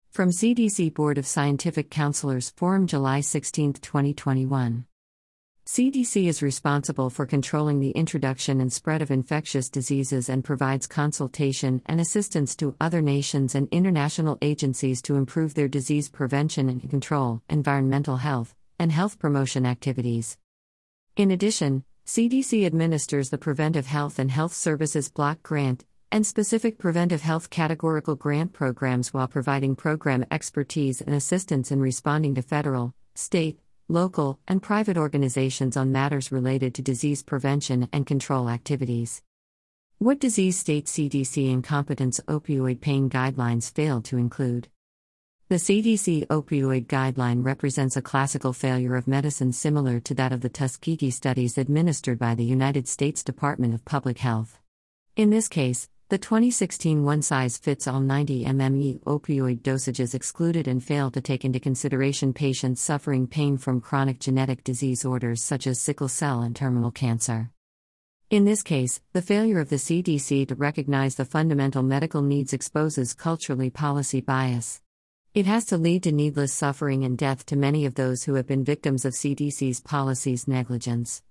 From 0.10 0.32
CDC 0.32 0.96
Board 0.96 1.20
of 1.20 1.28
Scientific 1.28 1.92
Counselors 1.92 2.50
Forum 2.50 2.88
July 2.88 3.22
16, 3.22 3.74
2021. 3.74 4.86
CDC 5.66 6.28
is 6.28 6.42
responsible 6.42 7.12
for 7.12 7.28
controlling 7.28 7.80
the 7.80 7.92
introduction 7.92 8.60
and 8.60 8.74
spread 8.74 9.02
of 9.02 9.12
infectious 9.12 9.70
diseases 9.70 10.28
and 10.28 10.44
provides 10.44 10.88
consultation 10.88 11.84
and 11.86 12.02
assistance 12.02 12.56
to 12.56 12.76
other 12.82 13.00
nations 13.00 13.54
and 13.54 13.68
international 13.72 14.40
agencies 14.42 15.04
to 15.04 15.16
improve 15.16 15.54
their 15.54 15.68
disease 15.68 16.10
prevention 16.10 16.68
and 16.68 16.90
control, 16.90 17.44
environmental 17.48 18.18
health, 18.18 18.56
and 18.80 18.92
health 18.92 19.20
promotion 19.20 19.66
activities. 19.66 20.36
In 21.16 21.30
addition, 21.30 21.84
CDC 22.08 22.66
administers 22.66 23.30
the 23.30 23.38
Preventive 23.38 23.86
Health 23.86 24.18
and 24.18 24.32
Health 24.32 24.54
Services 24.54 25.10
Block 25.10 25.44
Grant 25.44 25.86
and 26.12 26.26
specific 26.26 26.80
preventive 26.80 27.22
health 27.22 27.52
categorical 27.52 28.16
grant 28.16 28.52
programs 28.52 29.14
while 29.14 29.28
providing 29.28 29.76
program 29.76 30.26
expertise 30.32 31.02
and 31.02 31.14
assistance 31.14 31.72
in 31.72 31.80
responding 31.80 32.34
to 32.36 32.42
federal, 32.42 32.96
state, 33.14 33.60
local, 33.92 34.40
and 34.48 34.64
private 34.64 34.98
organizations 34.98 35.78
on 35.78 35.92
matters 35.92 36.32
related 36.32 36.74
to 36.76 36.82
disease 36.82 37.22
prevention 37.22 37.90
and 37.94 38.08
control 38.08 38.50
activities. 38.50 39.22
What 40.00 40.20
disease 40.20 40.58
state 40.58 40.88
CDC 40.88 41.52
incompetence 41.52 42.20
opioid 42.28 42.82
pain 42.82 43.10
guidelines 43.10 43.72
failed 43.72 44.06
to 44.06 44.18
include? 44.18 44.70
The 45.50 45.58
CDC 45.58 46.28
opioid 46.28 46.88
guideline 46.88 47.44
represents 47.44 47.98
a 47.98 48.02
classical 48.02 48.54
failure 48.54 48.96
of 48.96 49.08
medicine 49.08 49.52
similar 49.52 50.00
to 50.00 50.14
that 50.16 50.32
of 50.32 50.40
the 50.42 50.50
Tuskegee 50.50 51.12
studies 51.12 51.58
administered 51.58 52.18
by 52.18 52.36
the 52.36 52.46
United 52.46 52.88
States 52.88 53.22
Department 53.22 53.74
of 53.74 53.84
Public 53.84 54.20
Health. 54.20 54.58
In 55.18 55.30
this 55.30 55.50
case, 55.50 55.90
the 56.12 56.18
2016 56.18 57.06
one 57.06 57.22
size 57.22 57.58
fits 57.58 57.88
all 57.88 58.02
90 58.02 58.44
mme 58.44 59.00
opioid 59.06 59.62
dosages 59.62 60.14
excluded 60.14 60.68
and 60.68 60.84
failed 60.84 61.14
to 61.14 61.22
take 61.22 61.46
into 61.46 61.58
consideration 61.58 62.34
patients 62.34 62.82
suffering 62.82 63.26
pain 63.26 63.58
from 63.58 63.80
chronic 63.80 64.20
genetic 64.20 64.62
disease 64.66 65.06
orders 65.06 65.42
such 65.42 65.66
as 65.66 65.80
sickle 65.80 66.10
cell 66.10 66.42
and 66.42 66.54
terminal 66.54 66.92
cancer. 66.92 67.50
In 68.30 68.44
this 68.44 68.62
case, 68.62 69.00
the 69.14 69.22
failure 69.22 69.62
of 69.62 69.70
the 69.70 69.78
CDC 69.78 70.50
to 70.50 70.56
recognize 70.56 71.16
the 71.16 71.24
fundamental 71.24 71.82
medical 71.82 72.22
needs 72.22 72.52
exposes 72.52 73.14
culturally 73.14 73.70
policy 73.70 74.20
bias. 74.20 74.82
It 75.34 75.46
has 75.46 75.64
to 75.68 75.78
lead 75.78 76.04
to 76.04 76.12
needless 76.12 76.52
suffering 76.52 77.06
and 77.06 77.18
death 77.18 77.46
to 77.46 77.56
many 77.56 77.86
of 77.86 77.96
those 77.96 78.24
who 78.24 78.34
have 78.34 78.48
been 78.48 78.66
victims 78.66 79.06
of 79.06 79.14
CDC's 79.14 79.80
policies 79.80 80.46
negligence. 80.46 81.24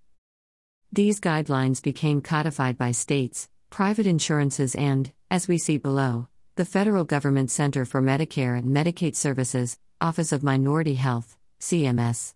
These 0.90 1.20
guidelines 1.20 1.82
became 1.82 2.22
codified 2.22 2.78
by 2.78 2.92
states, 2.92 3.50
private 3.70 4.06
insurances, 4.06 4.74
and, 4.74 5.12
as 5.30 5.48
we 5.48 5.56
see 5.56 5.78
below, 5.78 6.28
the 6.56 6.64
federal 6.64 7.04
government 7.04 7.50
Center 7.50 7.84
for 7.84 8.02
Medicare 8.02 8.58
and 8.58 8.76
Medicaid 8.76 9.16
Services, 9.16 9.78
Office 10.00 10.32
of 10.32 10.42
Minority 10.42 10.94
Health, 10.94 11.38
CMS. 11.60 12.34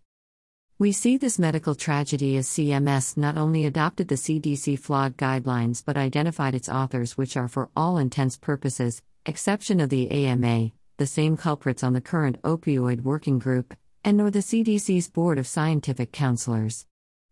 We 0.79 0.93
see 0.93 1.17
this 1.17 1.38
medical 1.38 1.75
tragedy 1.75 2.37
as 2.37 2.49
CMS 2.49 3.17
not 3.17 3.37
only 3.37 3.64
adopted 3.64 4.09
the 4.09 4.17
CDC 4.17 4.79
flawed 4.79 5.17
guidelines 5.17 5.85
but 5.85 5.97
identified 5.97 6.55
its 6.55 6.69
authors, 6.69 7.17
which 7.17 7.37
are 7.37 7.49
for 7.49 7.69
all 7.76 7.99
intents 7.99 8.37
purposes, 8.37 9.03
exception 9.26 9.81
of 9.81 9.88
the 9.88 10.11
AMA, 10.11 10.71
the 10.97 11.07
same 11.07 11.37
culprits 11.37 11.83
on 11.83 11.93
the 11.93 12.00
current 12.00 12.41
opioid 12.43 13.03
working 13.03 13.38
group, 13.38 13.75
and 14.05 14.17
nor 14.17 14.31
the 14.31 14.41
CDC's 14.41 15.09
Board 15.09 15.38
of 15.38 15.47
Scientific 15.47 16.12
Counselors. 16.12 16.87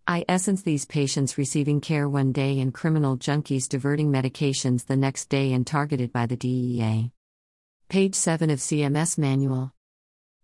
I 0.07 0.25
essence 0.29 0.63
these 0.63 0.85
patients 0.85 1.39
receiving 1.39 1.81
care 1.81 2.09
one 2.09 2.33
day 2.33 2.59
and 2.59 2.75
criminal 2.75 3.17
junkies 3.17 3.69
diverting 3.69 4.11
medications 4.11 4.87
the 4.87 4.97
next 4.97 5.29
day 5.29 5.53
and 5.53 5.65
targeted 5.65 6.13
by 6.13 6.27
the 6.27 6.37
DEA. 6.37 7.13
Page 7.89 8.17
7 8.17 8.51
of 8.51 8.59
CMS 8.59 9.17
Manual. 9.17 9.73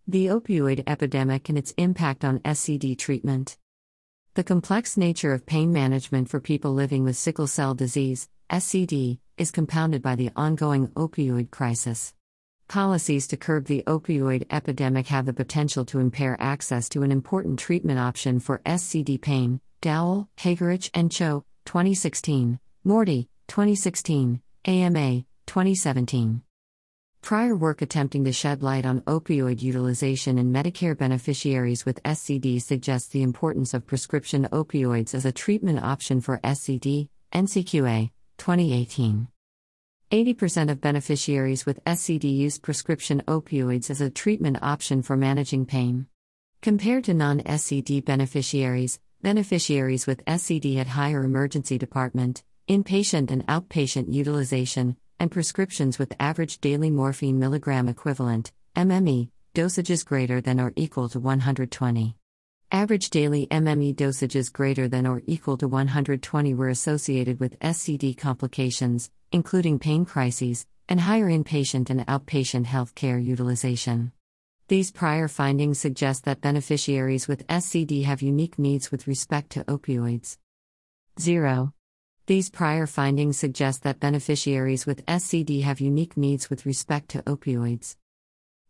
The 0.06 0.26
opioid 0.26 0.84
epidemic 0.86 1.48
and 1.48 1.58
its 1.58 1.74
impact 1.76 2.24
on 2.24 2.38
SCD 2.40 2.96
treatment. 2.96 3.58
The 4.34 4.44
complex 4.44 4.96
nature 4.96 5.32
of 5.32 5.44
pain 5.44 5.72
management 5.72 6.28
for 6.28 6.40
people 6.40 6.72
living 6.72 7.02
with 7.02 7.16
sickle 7.16 7.48
cell 7.48 7.74
disease, 7.74 8.28
SCD, 8.48 9.18
is 9.36 9.50
compounded 9.50 10.02
by 10.02 10.14
the 10.14 10.30
ongoing 10.36 10.86
opioid 10.88 11.50
crisis. 11.50 12.14
Policies 12.68 13.26
to 13.28 13.38
curb 13.38 13.64
the 13.64 13.82
opioid 13.86 14.44
epidemic 14.50 15.06
have 15.06 15.24
the 15.24 15.32
potential 15.32 15.86
to 15.86 16.00
impair 16.00 16.36
access 16.38 16.90
to 16.90 17.02
an 17.02 17.10
important 17.10 17.58
treatment 17.58 17.98
option 17.98 18.38
for 18.40 18.60
SCD 18.66 19.18
pain. 19.18 19.58
Dowell, 19.80 20.28
Haegerich, 20.36 20.90
and 20.92 21.10
Chou, 21.10 21.44
2016. 21.64 22.60
Morty, 22.84 23.30
2016. 23.46 24.42
AMA, 24.66 25.24
2017. 25.46 26.42
Prior 27.22 27.56
work 27.56 27.80
attempting 27.80 28.24
to 28.24 28.32
shed 28.34 28.62
light 28.62 28.84
on 28.84 29.00
opioid 29.02 29.62
utilization 29.62 30.36
in 30.36 30.52
Medicare 30.52 30.96
beneficiaries 30.96 31.86
with 31.86 32.02
SCD 32.02 32.60
suggests 32.60 33.08
the 33.08 33.22
importance 33.22 33.72
of 33.72 33.86
prescription 33.86 34.46
opioids 34.52 35.14
as 35.14 35.24
a 35.24 35.32
treatment 35.32 35.82
option 35.82 36.20
for 36.20 36.38
SCD, 36.44 37.08
NCQA, 37.32 38.10
2018. 38.36 39.28
80% 40.10 40.70
of 40.70 40.80
beneficiaries 40.80 41.66
with 41.66 41.84
SCD 41.84 42.34
use 42.34 42.58
prescription 42.58 43.22
opioids 43.28 43.90
as 43.90 44.00
a 44.00 44.08
treatment 44.08 44.56
option 44.62 45.02
for 45.02 45.18
managing 45.18 45.66
pain. 45.66 46.06
Compared 46.62 47.04
to 47.04 47.12
non 47.12 47.40
SCD 47.40 48.02
beneficiaries, 48.02 49.00
beneficiaries 49.20 50.06
with 50.06 50.24
SCD 50.24 50.76
had 50.76 50.86
higher 50.86 51.24
emergency 51.24 51.76
department, 51.76 52.42
inpatient 52.70 53.30
and 53.30 53.46
outpatient 53.48 54.10
utilization, 54.10 54.96
and 55.20 55.30
prescriptions 55.30 55.98
with 55.98 56.16
average 56.18 56.58
daily 56.60 56.88
morphine 56.90 57.38
milligram 57.38 57.86
equivalent, 57.86 58.50
MME, 58.76 59.28
dosages 59.54 60.06
greater 60.06 60.40
than 60.40 60.58
or 60.58 60.72
equal 60.74 61.10
to 61.10 61.20
120. 61.20 62.16
Average 62.72 63.10
daily 63.10 63.46
MME 63.50 63.94
dosages 63.94 64.50
greater 64.50 64.88
than 64.88 65.06
or 65.06 65.20
equal 65.26 65.58
to 65.58 65.68
120 65.68 66.54
were 66.54 66.68
associated 66.70 67.40
with 67.40 67.58
SCD 67.60 68.16
complications, 68.16 69.10
including 69.32 69.78
pain 69.78 70.04
crises, 70.04 70.66
and 70.88 71.00
higher 71.00 71.26
inpatient 71.28 71.90
and 71.90 72.06
outpatient 72.06 72.66
health 72.66 72.94
care 72.94 73.18
utilization. 73.18 74.12
These 74.68 74.90
prior 74.90 75.28
findings 75.28 75.78
suggest 75.78 76.24
that 76.24 76.40
beneficiaries 76.40 77.26
with 77.26 77.46
SCD 77.46 78.04
have 78.04 78.22
unique 78.22 78.58
needs 78.58 78.90
with 78.90 79.06
respect 79.06 79.50
to 79.50 79.64
opioids. 79.64 80.36
0. 81.18 81.72
These 82.26 82.50
prior 82.50 82.86
findings 82.86 83.38
suggest 83.38 83.82
that 83.84 84.00
beneficiaries 84.00 84.84
with 84.84 85.06
SCD 85.06 85.62
have 85.62 85.80
unique 85.80 86.16
needs 86.16 86.50
with 86.50 86.66
respect 86.66 87.08
to 87.10 87.22
opioids. 87.22 87.96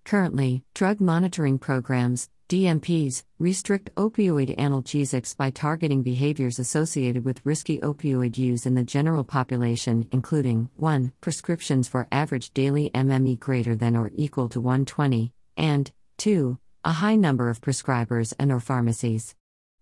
Currently, 0.09 0.65
drug 0.73 1.03
monitoring 1.03 1.59
programs, 1.59 2.31
DMPs, 2.49 3.25
restrict 3.39 3.95
opioid 3.97 4.57
analgesics 4.57 5.37
by 5.37 5.51
targeting 5.51 6.03
behaviors 6.03 6.59
associated 6.59 7.27
with 7.27 7.45
risky 7.45 7.79
opioid 7.81 8.39
use 8.39 8.65
in 8.65 8.75
the 8.75 8.83
general 8.83 9.23
population, 9.23 10.09
including 10.11 10.71
1. 10.77 11.13
Prescriptions 11.21 11.89
for 11.89 12.09
average 12.11 12.55
daily 12.55 12.89
MME 12.95 13.39
greater 13.39 13.77
than 13.77 13.95
or 13.95 14.11
equal 14.15 14.49
to 14.49 14.63
120, 14.63 15.31
and 15.59 15.93
2. 16.17 16.57
A 16.87 16.93
high 16.93 17.17
number 17.17 17.51
of 17.51 17.61
prescribers 17.61 18.33
and 18.39 18.51
or 18.51 18.61
pharmacies. 18.61 19.35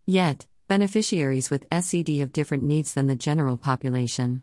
Yet, 0.07 0.45
beneficiaries 0.67 1.51
with 1.51 1.71
SCD 1.71 2.19
have 2.19 2.33
different 2.33 2.65
needs 2.65 2.95
than 2.95 3.07
the 3.07 3.15
general 3.15 3.57
population. 3.57 4.43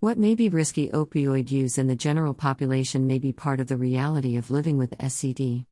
What 0.00 0.16
may 0.16 0.36
be 0.36 0.48
risky 0.48 0.90
opioid 0.90 1.50
use 1.50 1.76
in 1.76 1.88
the 1.88 1.96
general 1.96 2.32
population 2.32 3.08
may 3.08 3.18
be 3.18 3.32
part 3.32 3.58
of 3.58 3.66
the 3.66 3.76
reality 3.76 4.36
of 4.36 4.48
living 4.48 4.78
with 4.78 4.96
SCD. 4.98 5.66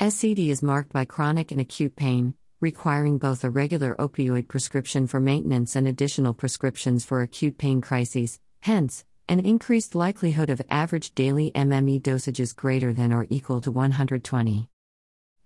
SCD 0.00 0.48
is 0.48 0.62
marked 0.62 0.90
by 0.90 1.04
chronic 1.04 1.52
and 1.52 1.60
acute 1.60 1.94
pain, 1.94 2.32
requiring 2.62 3.18
both 3.18 3.44
a 3.44 3.50
regular 3.50 3.94
opioid 3.96 4.48
prescription 4.48 5.06
for 5.06 5.20
maintenance 5.20 5.76
and 5.76 5.86
additional 5.86 6.32
prescriptions 6.32 7.04
for 7.04 7.20
acute 7.20 7.58
pain 7.58 7.82
crises, 7.82 8.40
hence, 8.60 9.04
an 9.28 9.40
increased 9.40 9.94
likelihood 9.94 10.48
of 10.48 10.62
average 10.70 11.14
daily 11.14 11.52
MME 11.54 12.00
dosages 12.00 12.56
greater 12.56 12.94
than 12.94 13.12
or 13.12 13.26
equal 13.28 13.60
to 13.60 13.70
120. 13.70 14.70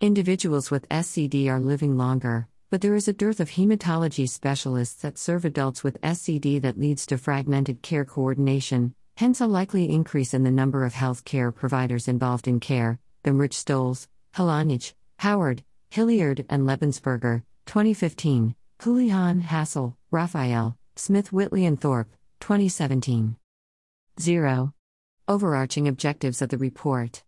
Individuals 0.01 0.71
with 0.71 0.89
SCD 0.91 1.49
are 1.49 1.59
living 1.59 1.97
longer, 1.97 2.47
but 2.71 2.81
there 2.81 2.95
is 2.95 3.07
a 3.07 3.13
dearth 3.13 3.39
of 3.41 3.51
hematology 3.51 4.29
specialists 4.29 5.01
that 5.03 5.19
serve 5.19 5.45
adults 5.45 5.85
with 5.85 6.01
SCD 6.01 6.61
that 6.61 6.79
leads 6.79 7.07
to 7.07 7.19
fragmented 7.19 7.81
care 7.83 8.05
coordination, 8.05 8.95
hence 9.17 9.41
a 9.41 9.47
likely 9.47 9.89
increase 9.89 10.35
in 10.35 10.43
the 10.43 10.51
number 10.51 10.85
of 10.85 10.95
health 10.95 11.25
care 11.25 11.53
providers 11.53 12.09
involved 12.09 12.49
in 12.49 12.59
care. 12.61 12.99
The 13.23 13.33
Rich 13.33 13.57
Stolz, 13.57 14.09
Halanych, 14.35 14.95
Howard, 15.19 15.63
Hilliard, 15.91 16.45
and 16.49 16.65
Lebensburger, 16.65 17.43
2015, 17.67 18.55
Houlihan 18.81 19.43
Hassell, 19.43 19.95
Raphael, 20.11 20.77
Smith 20.97 21.33
Whitley 21.33 21.65
and 21.67 21.81
Thorpe, 21.81 22.09
2017. 22.41 23.37
0. 24.21 24.73
Overarching 25.29 25.89
objectives 25.89 26.41
of 26.41 26.49
the 26.49 26.59
report. 26.59 27.23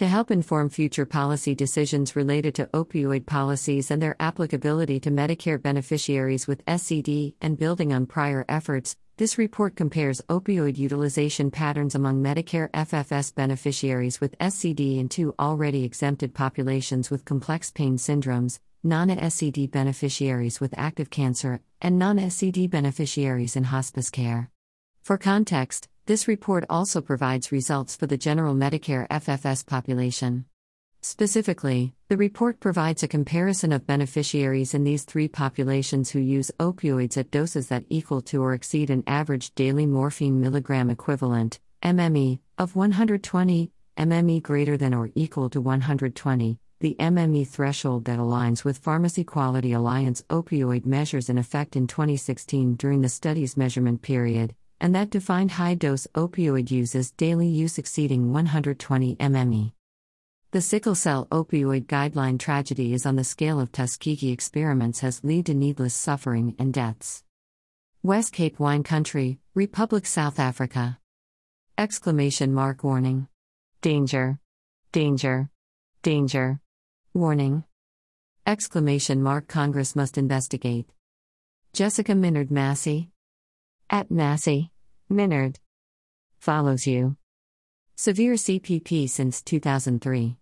To 0.00 0.08
help 0.08 0.30
inform 0.30 0.70
future 0.70 1.04
policy 1.04 1.54
decisions 1.54 2.16
related 2.16 2.54
to 2.54 2.70
opioid 2.72 3.26
policies 3.26 3.90
and 3.90 4.00
their 4.00 4.16
applicability 4.18 4.98
to 5.00 5.10
Medicare 5.10 5.60
beneficiaries 5.60 6.46
with 6.46 6.64
SCD 6.64 7.34
and 7.42 7.58
building 7.58 7.92
on 7.92 8.06
prior 8.06 8.46
efforts, 8.48 8.96
this 9.18 9.36
report 9.36 9.76
compares 9.76 10.22
opioid 10.30 10.78
utilization 10.78 11.50
patterns 11.50 11.94
among 11.94 12.22
Medicare 12.22 12.70
FFS 12.70 13.34
beneficiaries 13.34 14.22
with 14.22 14.38
SCD 14.38 14.98
and 14.98 15.10
two 15.10 15.34
already 15.38 15.84
exempted 15.84 16.32
populations 16.32 17.10
with 17.10 17.26
complex 17.26 17.70
pain 17.70 17.98
syndromes, 17.98 18.58
non 18.82 19.08
SCD 19.10 19.70
beneficiaries 19.70 20.60
with 20.60 20.72
active 20.78 21.10
cancer, 21.10 21.60
and 21.82 21.98
non 21.98 22.16
SCD 22.16 22.70
beneficiaries 22.70 23.54
in 23.54 23.64
hospice 23.64 24.08
care. 24.08 24.48
For 25.02 25.18
context, 25.18 25.88
this 26.10 26.26
report 26.26 26.64
also 26.68 27.00
provides 27.00 27.52
results 27.52 27.94
for 27.94 28.08
the 28.08 28.18
general 28.18 28.52
Medicare 28.52 29.06
FFS 29.10 29.64
population. 29.64 30.44
Specifically, 31.02 31.94
the 32.08 32.16
report 32.16 32.58
provides 32.58 33.04
a 33.04 33.06
comparison 33.06 33.70
of 33.70 33.86
beneficiaries 33.86 34.74
in 34.74 34.82
these 34.82 35.04
three 35.04 35.28
populations 35.28 36.10
who 36.10 36.18
use 36.18 36.50
opioids 36.58 37.16
at 37.16 37.30
doses 37.30 37.68
that 37.68 37.84
equal 37.88 38.20
to 38.22 38.42
or 38.42 38.54
exceed 38.54 38.90
an 38.90 39.04
average 39.06 39.54
daily 39.54 39.86
morphine 39.86 40.40
milligram 40.40 40.90
equivalent, 40.90 41.60
MME, 41.84 42.40
of 42.58 42.74
120, 42.74 43.70
MME 43.96 44.42
greater 44.42 44.76
than 44.76 44.92
or 44.92 45.10
equal 45.14 45.48
to 45.48 45.60
120, 45.60 46.58
the 46.80 46.96
MME 46.98 47.46
threshold 47.46 48.06
that 48.06 48.18
aligns 48.18 48.64
with 48.64 48.78
Pharmacy 48.78 49.22
Quality 49.22 49.74
Alliance 49.74 50.24
opioid 50.28 50.86
measures 50.86 51.28
in 51.28 51.38
effect 51.38 51.76
in 51.76 51.86
2016 51.86 52.74
during 52.74 53.00
the 53.00 53.08
study's 53.08 53.56
measurement 53.56 54.02
period, 54.02 54.56
and 54.80 54.94
that 54.94 55.10
defined 55.10 55.52
high 55.52 55.74
dose 55.74 56.06
opioid 56.14 56.70
use 56.70 56.94
as 56.94 57.10
daily 57.12 57.48
use 57.48 57.78
exceeding 57.78 58.32
120 58.32 59.16
MME. 59.16 59.72
The 60.52 60.60
sickle 60.60 60.94
cell 60.94 61.28
opioid 61.30 61.86
guideline 61.86 62.38
tragedy 62.38 62.92
is 62.92 63.06
on 63.06 63.16
the 63.16 63.22
scale 63.22 63.60
of 63.60 63.70
Tuskegee 63.70 64.32
experiments 64.32 65.00
has 65.00 65.22
led 65.22 65.46
to 65.46 65.54
needless 65.54 65.94
suffering 65.94 66.56
and 66.58 66.74
deaths. 66.74 67.22
West 68.02 68.32
Cape 68.32 68.58
Wine 68.58 68.82
Country, 68.82 69.38
Republic 69.54 70.06
South 70.06 70.40
Africa. 70.40 70.98
Exclamation 71.78 72.52
mark 72.52 72.82
warning. 72.82 73.28
Danger. 73.80 74.38
Danger. 74.90 75.50
Danger. 76.02 76.60
Warning. 77.14 77.64
Exclamation 78.46 79.22
mark 79.22 79.46
Congress 79.46 79.94
must 79.94 80.18
investigate. 80.18 80.90
Jessica 81.72 82.14
Minard 82.14 82.50
Massey. 82.50 83.10
At 83.92 84.08
Massey. 84.08 84.70
Minard. 85.08 85.58
Follows 86.38 86.86
you. 86.86 87.16
Severe 87.96 88.34
CPP 88.34 89.10
since 89.10 89.42
2003. 89.42 90.36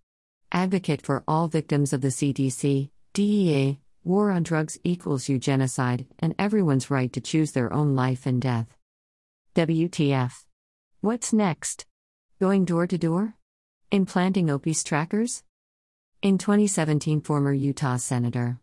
Advocate 0.52 1.00
for 1.00 1.24
all 1.26 1.48
victims 1.48 1.94
of 1.94 2.02
the 2.02 2.08
CDC, 2.08 2.90
DEA, 3.14 3.80
war 4.04 4.30
on 4.30 4.42
drugs 4.42 4.78
equals 4.84 5.28
eugenocide, 5.28 6.04
and 6.18 6.34
everyone's 6.38 6.90
right 6.90 7.10
to 7.10 7.22
choose 7.22 7.52
their 7.52 7.72
own 7.72 7.96
life 7.96 8.26
and 8.26 8.42
death. 8.42 8.76
WTF. 9.54 10.44
What's 11.00 11.32
next? 11.32 11.86
Going 12.38 12.66
door 12.66 12.86
to 12.86 12.98
door? 12.98 13.32
Implanting 13.90 14.50
OPIS 14.50 14.84
trackers? 14.84 15.42
In 16.20 16.36
2017, 16.36 17.22
former 17.22 17.54
Utah 17.54 17.96
Senator. 17.96 18.60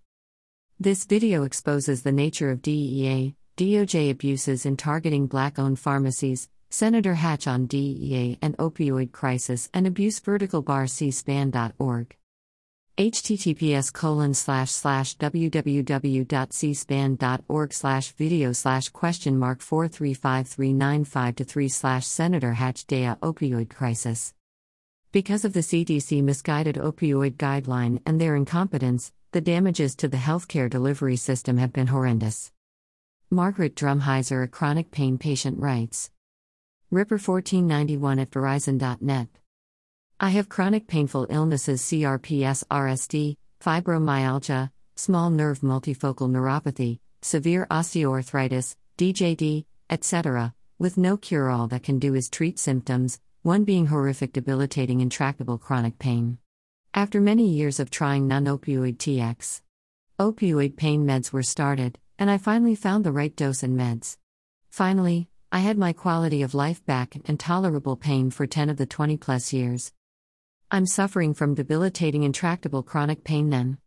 This 0.79 1.05
video 1.05 1.41
exposes 1.41 2.03
the 2.03 2.11
nature 2.11 2.51
of 2.51 2.61
DEA, 2.61 3.35
DOJ 3.57 4.11
abuses 4.11 4.65
in 4.65 4.75
targeting 4.75 5.27
black 5.27 5.57
owned 5.57 5.79
pharmacies, 5.79 6.49
Senator 6.69 7.13
Hatch 7.13 7.47
on 7.47 7.67
DEA 7.67 8.37
and 8.41 8.57
opioid 8.57 9.13
crisis 9.13 9.69
and 9.73 9.87
abuse 9.87 10.19
vertical 10.19 10.61
bar 10.61 10.85
cspan.org 10.85 12.17
https 12.97 13.91
colon 13.91 14.33
slash 14.33 14.71
slash 14.71 15.17
www.cspan.org 15.17 17.73
slash 17.73 18.13
video 18.13 18.53
slash 18.53 18.87
question 18.89 19.37
mark 19.37 19.59
4353952 19.59 21.45
3 21.45 21.67
slash 21.67 22.07
Senator 22.07 22.53
Hatch 22.53 22.85
Dea 22.85 23.15
opioid 23.21 23.69
crisis. 23.69 24.33
Because 25.11 25.43
of 25.43 25.51
the 25.51 25.59
CDC 25.59 26.23
misguided 26.23 26.75
opioid 26.75 27.35
guideline 27.35 28.01
and 28.05 28.21
their 28.21 28.37
incompetence, 28.37 29.11
the 29.31 29.41
damages 29.41 29.93
to 29.97 30.07
the 30.07 30.15
healthcare 30.17 30.69
delivery 30.69 31.17
system 31.17 31.57
have 31.57 31.73
been 31.73 31.87
horrendous. 31.87 32.53
Margaret 33.31 33.75
Drumheiser, 33.75 34.43
a 34.43 34.47
chronic 34.47 34.91
pain 34.91 35.17
patient, 35.17 35.59
writes 35.59 36.11
Ripper 36.91 37.15
1491 37.15 38.19
at 38.19 38.29
Verizon.net. 38.29 39.27
I 40.19 40.29
have 40.29 40.47
chronic 40.47 40.87
painful 40.87 41.25
illnesses 41.31 41.81
CRPS 41.81 42.63
RSD, 42.67 43.37
fibromyalgia, 43.59 44.69
small 44.95 45.31
nerve 45.31 45.61
multifocal 45.61 46.29
neuropathy, 46.29 46.99
severe 47.23 47.65
osteoarthritis, 47.71 48.75
DJD, 48.99 49.65
etc., 49.89 50.53
with 50.77 50.95
no 50.95 51.17
cure 51.17 51.49
all 51.49 51.67
that 51.67 51.83
can 51.83 51.97
do 51.97 52.13
is 52.13 52.29
treat 52.29 52.59
symptoms, 52.59 53.19
one 53.41 53.63
being 53.63 53.87
horrific, 53.87 54.33
debilitating, 54.33 55.01
intractable 55.01 55.57
chronic 55.57 55.97
pain. 55.97 56.37
After 56.93 57.19
many 57.19 57.49
years 57.49 57.79
of 57.79 57.89
trying 57.89 58.27
non 58.27 58.45
opioid 58.45 58.97
TX, 58.97 59.61
opioid 60.19 60.77
pain 60.77 61.07
meds 61.07 61.33
were 61.33 61.43
started, 61.43 61.97
and 62.17 62.29
I 62.29 62.37
finally 62.37 62.75
found 62.75 63.03
the 63.03 63.11
right 63.11 63.35
dose 63.35 63.63
and 63.63 63.77
meds. 63.79 64.17
Finally, 64.69 65.29
I 65.51 65.59
had 65.59 65.77
my 65.77 65.93
quality 65.93 66.41
of 66.41 66.53
life 66.53 66.85
back 66.85 67.15
and 67.25 67.39
tolerable 67.39 67.95
pain 67.95 68.29
for 68.29 68.45
10 68.45 68.69
of 68.69 68.77
the 68.77 68.85
20 68.85 69.17
plus 69.17 69.53
years. 69.53 69.93
I'm 70.71 70.85
suffering 70.85 71.33
from 71.33 71.55
debilitating 71.55 72.23
intractable 72.23 72.83
chronic 72.83 73.23
pain 73.23 73.49
then. 73.49 73.77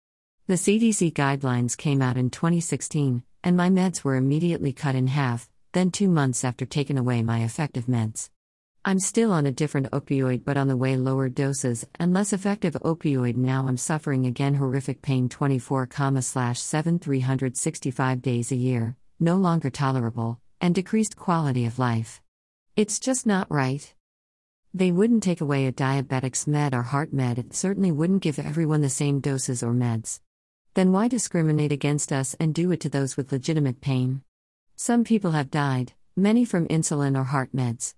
The 0.47 0.55
CDC 0.55 1.12
guidelines 1.12 1.77
came 1.77 2.01
out 2.01 2.17
in 2.17 2.31
2016, 2.31 3.23
and 3.45 3.57
my 3.57 3.69
meds 3.69 4.03
were 4.05 4.17
immediately 4.17 4.73
cut 4.73 4.95
in 4.95 5.09
half, 5.09 5.51
then 5.73 5.91
two 5.91 6.09
months 6.09 6.45
after 6.45 6.64
taking 6.64 6.97
away 6.97 7.23
my 7.23 7.45
effective 7.45 7.87
meds. 7.87 8.31
I'm 8.85 9.01
still 9.01 9.33
on 9.33 9.45
a 9.45 9.53
different 9.53 9.91
opioid 9.91 10.45
but 10.45 10.57
on 10.57 10.69
the 10.69 10.77
way 10.77 10.97
lower 10.97 11.29
doses 11.29 11.85
and 11.99 12.14
less 12.14 12.33
effective 12.33 12.75
opioid 12.75 13.37
now 13.37 13.67
I'm 13.67 13.77
suffering 13.77 14.25
again 14.25 14.55
horrific 14.55 15.03
pain 15.03 15.29
24, 15.29 15.88
7 16.55 16.99
365 16.99 18.23
days 18.23 18.53
a 18.53 18.57
year, 18.57 18.97
no 19.19 19.37
longer 19.37 19.69
tolerable, 19.69 20.41
and 20.61 20.75
decreased 20.75 21.17
quality 21.17 21.67
of 21.67 21.79
life. 21.79 22.23
It's 22.77 23.01
just 23.01 23.27
not 23.27 23.51
right. 23.51 23.93
They 24.73 24.93
wouldn't 24.93 25.25
take 25.25 25.41
away 25.41 25.67
a 25.67 25.73
diabetic's 25.73 26.47
med 26.47 26.73
or 26.73 26.83
heart 26.83 27.12
med, 27.12 27.38
it 27.38 27.55
certainly 27.55 27.91
wouldn't 27.91 28.23
give 28.23 28.38
everyone 28.38 28.81
the 28.81 28.88
same 28.88 29.19
doses 29.19 29.62
or 29.62 29.73
meds. 29.73 30.21
Then 30.75 30.93
why 30.93 31.09
discriminate 31.09 31.73
against 31.73 32.12
us 32.12 32.37
and 32.38 32.55
do 32.55 32.71
it 32.71 32.81
to 32.81 32.88
those 32.88 33.17
with 33.17 33.33
legitimate 33.33 33.81
pain? 33.81 34.23
Some 34.77 35.03
people 35.03 35.33
have 35.33 35.51
died, 35.51 35.95
many 36.17 36.45
from 36.45 36.69
insulin 36.69 37.19
or 37.19 37.25
heart 37.25 37.51
meds. 37.55 37.95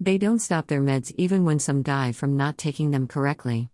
They 0.00 0.16
don't 0.16 0.38
stop 0.38 0.68
their 0.68 0.80
meds 0.80 1.12
even 1.16 1.44
when 1.44 1.58
some 1.58 1.82
die 1.82 2.12
from 2.12 2.36
not 2.36 2.56
taking 2.56 2.92
them 2.92 3.08
correctly. 3.08 3.70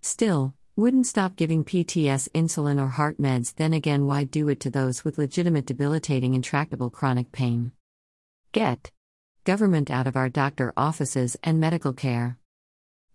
Still, 0.00 0.54
wouldn't 0.74 1.06
stop 1.06 1.36
giving 1.36 1.64
PTS 1.64 2.30
insulin 2.30 2.80
or 2.80 2.88
heart 2.88 3.18
meds, 3.18 3.54
then 3.54 3.74
again, 3.74 4.06
why 4.06 4.24
do 4.24 4.48
it 4.48 4.58
to 4.60 4.70
those 4.70 5.04
with 5.04 5.18
legitimate 5.18 5.66
debilitating 5.66 6.32
intractable 6.32 6.88
chronic 6.88 7.30
pain? 7.30 7.72
Get 8.52 8.90
government 9.44 9.90
out 9.90 10.06
of 10.06 10.16
our 10.16 10.30
doctor 10.30 10.72
offices 10.78 11.36
and 11.44 11.60
medical 11.60 11.92
care. 11.92 12.38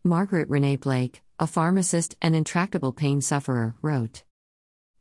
Margaret 0.04 0.48
Renee 0.48 0.76
Blake, 0.76 1.24
a 1.40 1.48
pharmacist 1.48 2.16
and 2.22 2.36
intractable 2.36 2.94
pain 2.94 3.22
sufferer, 3.22 3.76
wrote 3.82 4.24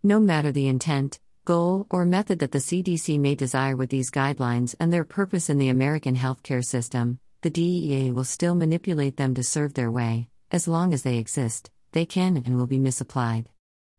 No 0.03 0.19
matter 0.19 0.51
the 0.51 0.67
intent, 0.67 1.21
goal, 1.45 1.87
or 1.91 2.07
method 2.07 2.39
that 2.39 2.53
the 2.53 2.59
CDC 2.59 3.21
may 3.21 3.35
desire 3.35 3.77
with 3.77 3.91
these 3.91 4.11
guidelines 4.11 4.75
and 4.81 4.91
their 4.91 5.05
purpose 5.05 5.51
in 5.51 5.59
the 5.59 5.69
American 5.69 6.17
healthcare 6.17 6.65
system, 6.65 7.21
the 7.43 7.51
DEA 7.51 8.11
will 8.11 8.25
still 8.25 8.55
manipulate 8.55 9.17
them 9.17 9.35
to 9.35 9.43
serve 9.43 9.75
their 9.75 9.91
way. 9.91 10.29
As 10.51 10.69
long 10.69 10.93
as 10.93 11.03
they 11.03 11.17
exist, 11.17 11.71
they 11.93 12.05
can 12.05 12.37
and 12.37 12.57
will 12.57 12.67
be 12.67 12.79
misapplied. 12.79 13.49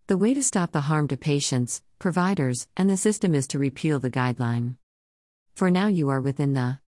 The 0.08 0.18
way 0.18 0.34
to 0.34 0.44
stop 0.44 0.72
the 0.72 0.82
harm 0.82 1.08
to 1.08 1.18
patients, 1.18 1.82
providers, 1.98 2.68
and 2.78 2.90
the 2.90 2.98
system 2.98 3.34
is 3.34 3.48
to 3.48 3.60
repeal 3.60 4.00
the 4.00 4.12
guideline. 4.12 4.76
For 5.56 5.72
now, 5.72 5.88
you 5.88 6.10
are 6.10 6.22
within 6.22 6.54
the 6.54 6.80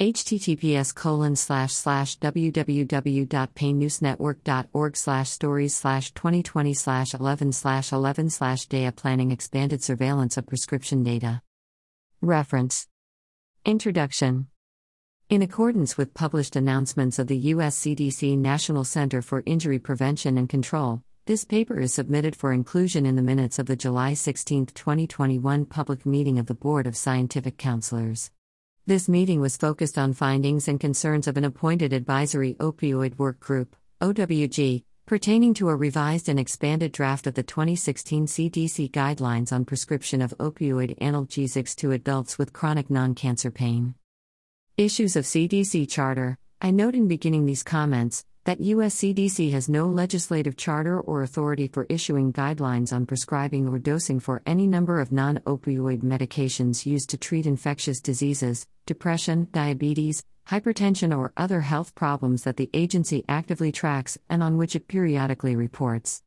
https 0.00 0.92
colon 0.92 1.36
slash 1.36 1.72
slash 1.72 2.18
www.painnewsnetwork.org 2.18 4.96
slash 4.96 5.30
stories 5.30 5.76
slash 5.76 6.12
2020 6.12 6.74
slash 6.74 7.14
11 7.14 7.52
slash 7.52 7.92
11 7.92 8.30
slash 8.30 8.66
dea 8.66 8.90
planning 8.90 9.30
expanded 9.30 9.80
surveillance 9.80 10.36
of 10.36 10.44
prescription 10.44 11.04
data 11.04 11.40
reference 12.20 12.88
introduction 13.64 14.48
in 15.30 15.42
accordance 15.42 15.98
with 15.98 16.14
published 16.14 16.56
announcements 16.56 17.18
of 17.18 17.26
the 17.26 17.36
U.S. 17.52 17.78
CDC 17.78 18.38
National 18.38 18.82
Center 18.82 19.20
for 19.20 19.42
Injury 19.44 19.78
Prevention 19.78 20.38
and 20.38 20.48
Control, 20.48 21.02
this 21.26 21.44
paper 21.44 21.78
is 21.78 21.92
submitted 21.92 22.34
for 22.34 22.50
inclusion 22.50 23.04
in 23.04 23.14
the 23.14 23.20
minutes 23.20 23.58
of 23.58 23.66
the 23.66 23.76
July 23.76 24.14
16, 24.14 24.66
2021 24.66 25.66
public 25.66 26.06
meeting 26.06 26.38
of 26.38 26.46
the 26.46 26.54
Board 26.54 26.86
of 26.86 26.96
Scientific 26.96 27.58
Counselors. 27.58 28.30
This 28.86 29.06
meeting 29.06 29.38
was 29.38 29.58
focused 29.58 29.98
on 29.98 30.14
findings 30.14 30.66
and 30.66 30.80
concerns 30.80 31.26
of 31.26 31.36
an 31.36 31.44
appointed 31.44 31.92
advisory 31.92 32.54
opioid 32.54 33.18
work 33.18 33.38
group, 33.38 33.76
OWG, 34.00 34.82
pertaining 35.04 35.52
to 35.52 35.68
a 35.68 35.76
revised 35.76 36.30
and 36.30 36.40
expanded 36.40 36.90
draft 36.92 37.26
of 37.26 37.34
the 37.34 37.42
2016 37.42 38.26
CDC 38.26 38.90
guidelines 38.92 39.52
on 39.52 39.66
prescription 39.66 40.22
of 40.22 40.32
opioid 40.38 40.98
analgesics 41.00 41.76
to 41.76 41.92
adults 41.92 42.38
with 42.38 42.54
chronic 42.54 42.88
non 42.88 43.14
cancer 43.14 43.50
pain. 43.50 43.94
Issues 44.78 45.16
of 45.16 45.24
CDC 45.24 45.90
Charter 45.90 46.38
I 46.62 46.70
note 46.70 46.94
in 46.94 47.08
beginning 47.08 47.46
these 47.46 47.64
comments 47.64 48.24
that 48.44 48.60
US 48.60 48.94
CDC 48.94 49.50
has 49.50 49.68
no 49.68 49.86
legislative 49.88 50.56
charter 50.56 51.00
or 51.00 51.24
authority 51.24 51.66
for 51.66 51.84
issuing 51.88 52.32
guidelines 52.32 52.92
on 52.92 53.04
prescribing 53.04 53.66
or 53.66 53.80
dosing 53.80 54.20
for 54.20 54.40
any 54.46 54.68
number 54.68 55.00
of 55.00 55.10
non 55.10 55.38
opioid 55.38 56.02
medications 56.02 56.86
used 56.86 57.10
to 57.10 57.16
treat 57.16 57.44
infectious 57.44 58.00
diseases, 58.00 58.68
depression, 58.86 59.48
diabetes, 59.50 60.22
hypertension, 60.46 61.12
or 61.12 61.32
other 61.36 61.62
health 61.62 61.92
problems 61.96 62.44
that 62.44 62.56
the 62.56 62.70
agency 62.72 63.24
actively 63.28 63.72
tracks 63.72 64.16
and 64.30 64.44
on 64.44 64.56
which 64.56 64.76
it 64.76 64.86
periodically 64.86 65.56
reports. 65.56 66.22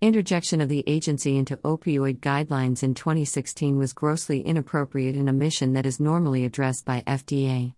Interjection 0.00 0.60
of 0.60 0.68
the 0.68 0.82
agency 0.88 1.36
into 1.36 1.56
opioid 1.58 2.18
guidelines 2.18 2.82
in 2.82 2.94
2016 2.94 3.78
was 3.78 3.92
grossly 3.92 4.40
inappropriate 4.40 5.14
in 5.14 5.28
a 5.28 5.32
mission 5.32 5.74
that 5.74 5.86
is 5.86 6.00
normally 6.00 6.44
addressed 6.44 6.84
by 6.84 7.04
FDA. 7.06 7.74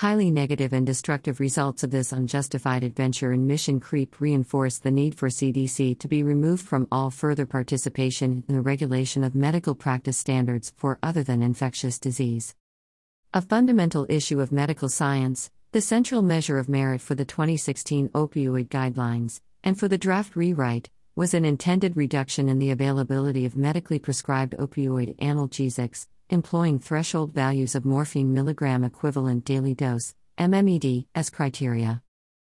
Highly 0.00 0.30
negative 0.30 0.72
and 0.72 0.86
destructive 0.86 1.40
results 1.40 1.84
of 1.84 1.90
this 1.90 2.10
unjustified 2.10 2.82
adventure 2.82 3.34
in 3.34 3.46
mission 3.46 3.80
creep 3.80 4.18
reinforce 4.18 4.78
the 4.78 4.90
need 4.90 5.14
for 5.14 5.28
CDC 5.28 5.98
to 5.98 6.08
be 6.08 6.22
removed 6.22 6.66
from 6.66 6.88
all 6.90 7.10
further 7.10 7.44
participation 7.44 8.42
in 8.48 8.54
the 8.54 8.62
regulation 8.62 9.22
of 9.22 9.34
medical 9.34 9.74
practice 9.74 10.16
standards 10.16 10.72
for 10.74 10.98
other 11.02 11.22
than 11.22 11.42
infectious 11.42 11.98
disease. 11.98 12.54
A 13.34 13.42
fundamental 13.42 14.06
issue 14.08 14.40
of 14.40 14.50
medical 14.50 14.88
science, 14.88 15.50
the 15.72 15.82
central 15.82 16.22
measure 16.22 16.56
of 16.56 16.66
merit 16.66 17.02
for 17.02 17.14
the 17.14 17.26
2016 17.26 18.08
opioid 18.14 18.68
guidelines, 18.68 19.42
and 19.62 19.78
for 19.78 19.86
the 19.86 19.98
draft 19.98 20.34
rewrite, 20.34 20.88
was 21.14 21.34
an 21.34 21.44
intended 21.44 21.94
reduction 21.94 22.48
in 22.48 22.58
the 22.58 22.70
availability 22.70 23.44
of 23.44 23.54
medically 23.54 23.98
prescribed 23.98 24.56
opioid 24.56 25.14
analgesics, 25.18 26.06
employing 26.30 26.78
threshold 26.78 27.34
values 27.34 27.74
of 27.74 27.84
morphine 27.84 28.32
milligram 28.32 28.84
equivalent 28.84 29.44
daily 29.44 29.74
dose, 29.74 30.14
MMED, 30.38 31.06
as 31.14 31.28
criteria. 31.28 32.02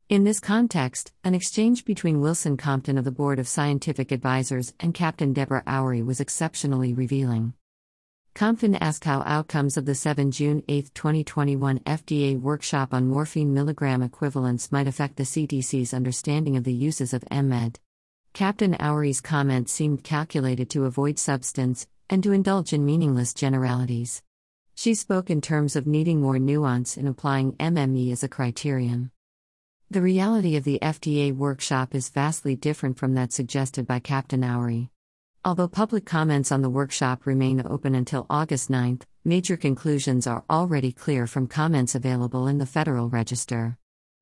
In 0.10 0.24
this 0.24 0.40
context, 0.40 1.12
an 1.24 1.36
exchange 1.36 1.86
between 1.86 2.22
Wilson 2.22 2.56
Compton 2.56 2.98
of 2.98 3.04
the 3.04 3.12
Board 3.12 3.40
of 3.40 3.48
Scientific 3.48 4.12
Advisors 4.12 4.74
and 4.80 4.94
Captain 4.94 5.34
Deborah 5.34 5.64
Oury 5.68 6.06
was 6.06 6.20
exceptionally 6.20 6.94
revealing. 6.94 7.54
Compton 8.34 8.76
asked 8.76 9.04
how 9.04 9.22
outcomes 9.26 9.78
of 9.78 9.86
the 9.86 9.94
7 9.94 10.32
June 10.32 10.64
8, 10.68 10.94
2021 10.96 11.80
FDA 11.80 12.40
workshop 12.40 12.94
on 12.94 13.08
morphine 13.08 13.54
milligram 13.54 14.02
equivalents 14.02 14.72
might 14.72 14.88
affect 14.88 15.18
the 15.18 15.24
CDC's 15.24 15.94
understanding 15.94 16.58
of 16.58 16.64
the 16.64 16.74
uses 16.74 17.14
of 17.14 17.24
MMED. 17.32 17.76
Captain 18.34 18.74
Oury's 18.80 19.22
comment 19.22 19.70
seemed 19.70 20.04
calculated 20.04 20.70
to 20.72 20.86
avoid 20.86 21.20
substance 21.20 21.86
and 22.10 22.24
to 22.24 22.32
indulge 22.32 22.74
in 22.74 22.86
meaningless 22.86 23.34
generalities. 23.34 24.22
She 24.76 24.96
spoke 24.96 25.30
in 25.30 25.42
terms 25.42 25.76
of 25.76 25.86
needing 25.88 26.22
more 26.22 26.40
nuance 26.40 26.98
in 26.98 27.08
applying 27.08 27.54
MME 27.54 28.12
as 28.12 28.24
a 28.24 28.28
criterion. 28.28 29.12
The 29.92 30.02
reality 30.02 30.56
of 30.56 30.64
the 30.64 30.80
FDA 30.82 31.36
workshop 31.36 31.94
is 31.94 32.10
vastly 32.10 32.56
different 32.56 32.98
from 32.98 33.14
that 33.14 33.32
suggested 33.32 33.86
by 33.86 34.00
Captain 34.00 34.42
Oury. 34.42 34.90
Although 35.46 35.68
public 35.68 36.06
comments 36.06 36.52
on 36.52 36.62
the 36.62 36.70
workshop 36.70 37.26
remain 37.26 37.62
open 37.66 37.94
until 37.94 38.26
August 38.30 38.70
9, 38.70 39.02
major 39.24 39.58
conclusions 39.58 40.26
are 40.26 40.46
already 40.50 40.92
clear 40.92 41.28
from 41.28 41.48
comments 41.48 41.96
available 41.96 42.48
in 42.48 42.58
the 42.58 42.66
Federal 42.66 43.10
Register. 43.10 43.78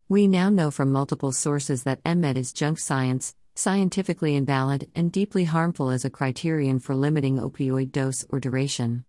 We 0.09 0.27
now 0.27 0.49
know 0.49 0.71
from 0.71 0.91
multiple 0.91 1.31
sources 1.31 1.83
that 1.83 2.03
MMED 2.03 2.35
is 2.35 2.51
junk 2.51 2.79
science, 2.79 3.33
scientifically 3.55 4.35
invalid, 4.35 4.89
and 4.95 5.11
deeply 5.11 5.43
harmful 5.43 5.89
as 5.89 6.05
a 6.05 6.09
criterion 6.09 6.79
for 6.79 6.95
limiting 6.95 7.37
opioid 7.37 7.91
dose 7.91 8.25
or 8.29 8.39
duration. 8.39 9.05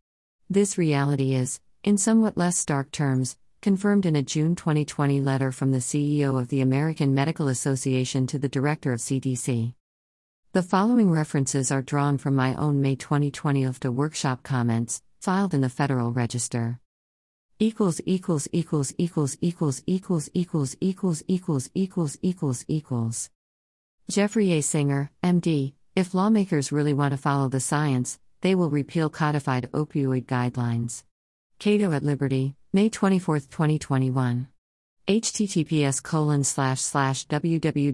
This 0.51 0.77
reality 0.77 1.35
is, 1.35 1.61
in 1.85 1.99
somewhat 1.99 2.37
less 2.37 2.57
stark 2.57 2.91
terms, 2.91 3.37
confirmed 3.61 4.07
in 4.07 4.17
a 4.17 4.23
June 4.23 4.57
2020 4.57 5.21
letter 5.21 5.53
from 5.53 5.71
the 5.71 5.79
CEO 5.79 6.41
of 6.41 6.49
the 6.49 6.61
American 6.61 7.15
Medical 7.15 7.49
Association 7.49 8.27
to 8.27 8.39
the 8.39 8.49
Director 8.49 8.93
of 8.93 9.01
CDC. 9.01 9.75
The 10.53 10.63
following 10.63 11.11
references 11.11 11.71
are 11.71 11.81
drawn 11.81 12.19
from 12.19 12.35
my 12.35 12.55
own 12.57 12.83
May 12.83 12.97
2020 12.97 13.63
OFTA 13.63 13.91
workshop 13.95 14.43
comments, 14.43 15.03
filed 15.21 15.55
in 15.55 15.61
the 15.61 15.69
Federal 15.69 16.13
Register. 16.13 16.81
equals 17.59 18.01
equals 18.05 18.49
equals 18.53 18.93
equals 18.99 19.37
equals 19.41 19.83
equals 19.87 20.29
equals 20.35 20.75
equals 20.81 21.23
equals 21.29 21.71
equals 21.75 22.19
equals 22.21 22.65
equals 22.69 23.31
Jeffrey 24.11 24.53
A. 24.53 24.61
Singer, 24.61 25.11
MD, 25.23 25.75
if 25.97 26.15
lawmakers 26.15 26.73
really 26.73 26.93
want 26.93 27.13
to 27.13 27.17
follow 27.17 27.49
the 27.49 27.61
science, 27.61 28.19
they 28.41 28.55
will 28.55 28.71
repeal 28.71 29.09
codified 29.09 29.71
opioid 29.73 30.27
guidelines. 30.27 31.05
Cato 31.59 31.93
at 31.93 32.03
Liberty, 32.03 32.55
May 32.73 32.89
24, 32.89 33.41
2021 33.41 34.49
https 35.09 36.01
colon 36.01 36.45
slash 36.45 36.81
slash 36.81 37.27
www.cato.org 37.27 37.89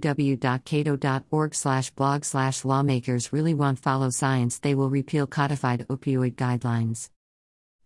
slash 1.54 1.90
blog 1.90 2.22
slash 2.22 2.66
lawmakers 2.66 3.32
really 3.32 3.54
want 3.54 3.78
follow 3.78 4.10
science 4.10 4.58
they 4.58 4.74
will 4.74 4.90
repeal 4.90 5.26
codified 5.26 5.86
opioid 5.88 6.34
guidelines 6.34 7.08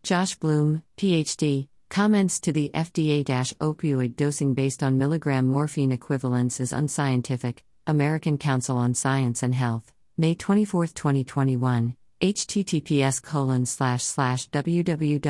josh 0.03 0.35
bloom 0.35 0.83
phd 0.97 1.69
comments 1.89 2.41
to 2.41 2.51
the 2.51 2.69
fda 2.75 3.25
opioid 3.59 4.17
dosing 4.17 4.55
based 4.55 4.83
on 4.83 4.99
milligram 4.99 5.47
morphine 5.47 5.93
equivalents 5.93 6.59
is 6.59 6.73
unscientific 6.73 7.63
american 7.87 8.39
council 8.39 8.77
on 8.77 8.95
science 8.95 9.43
and 9.43 9.55
health 9.55 9.93
may 10.17 10.35
24 10.35 10.87
2021 10.87 11.97
https 12.23 13.21
colon 13.21 13.67
slash 13.67 14.05
slash 14.05 14.49
www.ix.org 14.51 15.21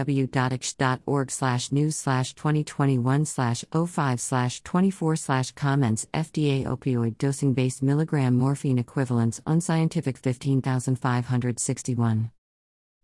slash 1.30 1.72
news 1.72 1.96
slash 1.96 2.34
2021 2.34 3.24
slash 3.24 3.64
05 3.72 4.20
slash 4.20 4.62
24 4.62 5.16
slash 5.16 5.52
comments 5.52 6.06
FDA 6.12 6.66
opioid 6.66 7.16
dosing 7.16 7.54
based 7.54 7.82
milligram 7.82 8.36
morphine 8.36 8.78
equivalents 8.78 9.40
unscientific 9.46 10.18
15561. 10.18 12.30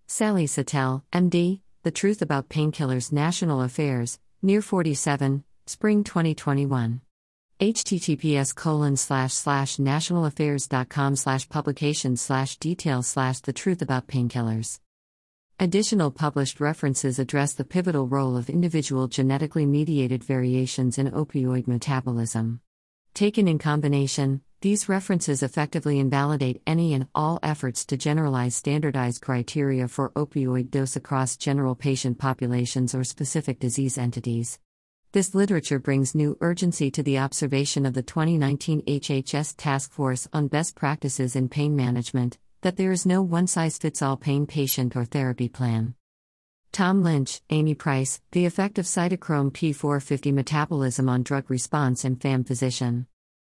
Sally 0.07 0.47
Satel, 0.47 1.03
MD, 1.11 1.61
The 1.83 1.91
Truth 1.91 2.21
About 2.21 2.51
Painkillers 2.51 3.11
National 3.11 3.63
Affairs, 3.63 4.19
Near 4.43 4.61
47, 4.61 5.45
Spring 5.67 6.05
2021 6.05 7.01
https 7.61 8.55
colon 8.55 8.97
slash 8.97 9.33
slash 9.33 9.79
nationalaffairs.com 9.79 11.17
slash 11.17 11.49
publications 11.49 12.23
slash 12.23 12.57
details 12.59 13.09
slash 13.09 13.41
the 13.41 13.53
truth 13.53 13.83
about 13.83 14.07
painkillers. 14.07 14.79
Additional 15.59 16.13
published 16.13 16.61
references 16.61 17.19
address 17.19 17.55
the 17.55 17.65
pivotal 17.65 18.07
role 18.07 18.37
of 18.37 18.49
individual 18.49 19.09
genetically 19.09 19.67
mediated 19.67 20.23
variations 20.23 20.99
in 20.99 21.11
opioid 21.11 21.67
metabolism. 21.67 22.61
Taken 23.13 23.49
in 23.49 23.59
combination 23.59 24.43
these 24.61 24.89
references 24.89 25.43
effectively 25.43 25.99
invalidate 25.99 26.63
any 26.67 26.93
and 26.93 27.07
all 27.15 27.39
efforts 27.45 27.85
to 27.87 27.97
generalize 27.97 28.57
standardized 28.57 29.21
criteria 29.21 29.87
for 29.87 30.11
opioid 30.11 30.71
dose 30.71 30.97
across 30.97 31.37
general 31.37 31.75
patient 31.75 32.19
populations 32.19 32.93
or 32.95 33.05
specific 33.05 33.61
disease 33.61 33.97
entities 33.99 34.59
this 35.13 35.35
literature 35.35 35.79
brings 35.79 36.15
new 36.15 36.37
urgency 36.43 36.91
to 36.91 37.03
the 37.03 37.19
observation 37.19 37.87
of 37.87 37.95
the 37.95 38.03
2019 38.03 38.83
HHS 38.83 39.55
Task 39.57 39.91
Force 39.91 40.29
on 40.35 40.49
Best 40.49 40.75
Practices 40.77 41.35
in 41.35 41.49
Pain 41.49 41.75
Management 41.75 42.37
that 42.61 42.77
there 42.77 42.93
is 42.93 43.07
no 43.07 43.23
one 43.23 43.47
size 43.47 43.79
fits 43.79 44.03
all 44.03 44.17
pain 44.17 44.47
patient 44.47 44.97
or 44.97 45.05
therapy 45.05 45.49
plan. 45.49 45.95
Tom 46.73 47.03
Lynch, 47.03 47.41
Amy 47.49 47.75
Price, 47.75 48.21
The 48.33 48.45
Effect 48.45 48.79
of 48.79 48.85
Cytochrome 48.85 49.53
P450 49.53 50.33
Metabolism 50.35 51.09
on 51.09 51.23
Drug 51.23 51.51
Response 51.51 52.05
and 52.05 52.21
FAM 52.21 52.45
Physician. 52.45 53.07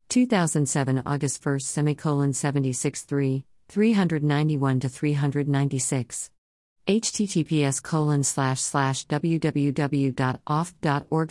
2007 0.09 1.03
August 1.07 1.45
1 1.45 1.61
semicolon 1.61 2.33
76 2.33 3.03
3, 3.03 3.45
391 3.69 4.81
to 4.81 4.89
396 4.89 6.31
https 6.87 7.83
colon 7.83 8.23
slash 8.23 8.61
slash 8.61 9.07
www.oft.org 9.07 10.13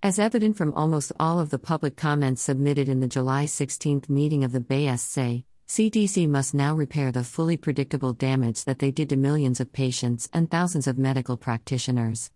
As 0.04 0.18
evident 0.18 0.58
from 0.58 0.74
almost 0.74 1.12
all 1.18 1.40
of 1.40 1.48
the 1.48 1.58
public 1.58 1.96
comments 1.96 2.42
submitted 2.42 2.90
in 2.90 3.00
the 3.00 3.08
July 3.08 3.46
16 3.46 4.02
meeting 4.10 4.44
of 4.44 4.52
the 4.52 4.60
BSC, 4.60 5.44
CDC 5.66 6.28
must 6.28 6.52
now 6.52 6.74
repair 6.74 7.10
the 7.10 7.24
fully 7.24 7.56
predictable 7.56 8.12
damage 8.12 8.64
that 8.64 8.80
they 8.80 8.90
did 8.90 9.08
to 9.08 9.16
millions 9.16 9.60
of 9.60 9.72
patients 9.72 10.28
and 10.34 10.50
thousands 10.50 10.86
of 10.86 10.98
medical 10.98 11.38
practitioners. 11.38 12.30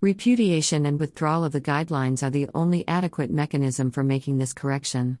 Repudiation 0.00 0.86
and 0.86 1.00
withdrawal 1.00 1.42
of 1.42 1.50
the 1.50 1.60
guidelines 1.60 2.22
are 2.22 2.30
the 2.30 2.46
only 2.54 2.86
adequate 2.86 3.32
mechanism 3.32 3.90
for 3.90 4.04
making 4.04 4.38
this 4.38 4.52
correction. 4.52 5.18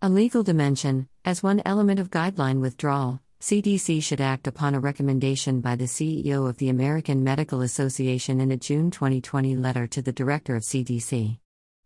A 0.00 0.08
legal 0.08 0.42
dimension, 0.42 1.06
as 1.22 1.42
one 1.42 1.60
element 1.66 2.00
of 2.00 2.08
guideline 2.08 2.62
withdrawal, 2.62 3.20
CDC 3.40 4.02
should 4.02 4.20
act 4.20 4.46
upon 4.46 4.74
a 4.74 4.80
recommendation 4.80 5.62
by 5.62 5.74
the 5.74 5.86
CEO 5.86 6.46
of 6.46 6.58
the 6.58 6.68
American 6.68 7.24
Medical 7.24 7.62
Association 7.62 8.38
in 8.38 8.50
a 8.50 8.56
June 8.58 8.90
2020 8.90 9.56
letter 9.56 9.86
to 9.86 10.02
the 10.02 10.12
Director 10.12 10.56
of 10.56 10.62
CDC. 10.62 11.38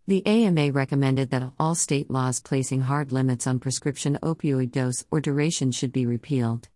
The 0.09 0.27
AMA 0.27 0.73
recommended 0.73 1.31
that 1.31 1.53
all 1.61 1.77
state 1.77 2.11
laws 2.11 2.41
placing 2.41 2.81
hard 2.81 3.13
limits 3.13 3.47
on 3.47 3.61
prescription 3.61 4.19
opioid 4.21 4.73
dose 4.73 5.05
or 5.13 5.21
duration 5.21 5.71
should 5.71 5.93
be 5.93 6.07
repealed. 6.07 6.69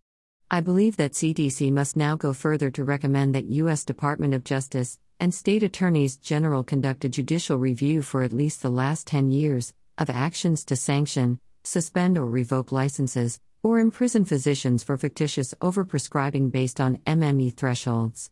I 0.49 0.61
believe 0.61 0.95
that 0.95 1.11
CDC 1.11 1.73
must 1.73 1.97
now 1.97 2.15
go 2.15 2.31
further 2.31 2.71
to 2.71 2.85
recommend 2.85 3.35
that 3.35 3.49
U.S. 3.49 3.83
Department 3.83 4.33
of 4.33 4.45
Justice 4.45 4.97
and 5.19 5.33
state 5.33 5.61
attorneys 5.61 6.15
general 6.15 6.63
conduct 6.63 7.03
a 7.03 7.09
judicial 7.09 7.57
review 7.57 8.01
for 8.01 8.23
at 8.23 8.31
least 8.31 8.61
the 8.61 8.69
last 8.69 9.07
10 9.07 9.29
years 9.29 9.73
of 9.97 10.09
actions 10.09 10.63
to 10.63 10.77
sanction, 10.77 11.41
suspend, 11.65 12.17
or 12.17 12.25
revoke 12.25 12.71
licenses, 12.71 13.41
or 13.63 13.79
imprison 13.79 14.25
physicians 14.25 14.83
for 14.83 14.97
fictitious 14.97 15.53
overprescribing 15.61 16.51
based 16.51 16.79
on 16.79 16.97
MME 17.05 17.55
thresholds. 17.55 18.31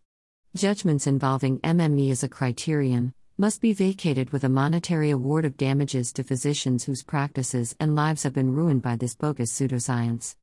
Judgments 0.56 1.08
involving 1.08 1.60
MME 1.60 2.12
as 2.12 2.24
a 2.24 2.30
criterion, 2.30 3.14
must 3.40 3.62
be 3.62 3.72
vacated 3.72 4.32
with 4.32 4.44
a 4.44 4.50
monetary 4.50 5.12
award 5.12 5.46
of 5.46 5.58
damages 5.58 6.12
to 6.12 6.24
physicians 6.24 6.86
whose 6.86 7.04
practices 7.04 7.76
and 7.80 7.96
lives 7.96 8.24
have 8.24 8.34
been 8.34 8.52
ruined 8.52 8.82
by 8.82 8.96
this 8.96 9.14
bogus 9.14 9.52
pseudoscience. 9.52 10.36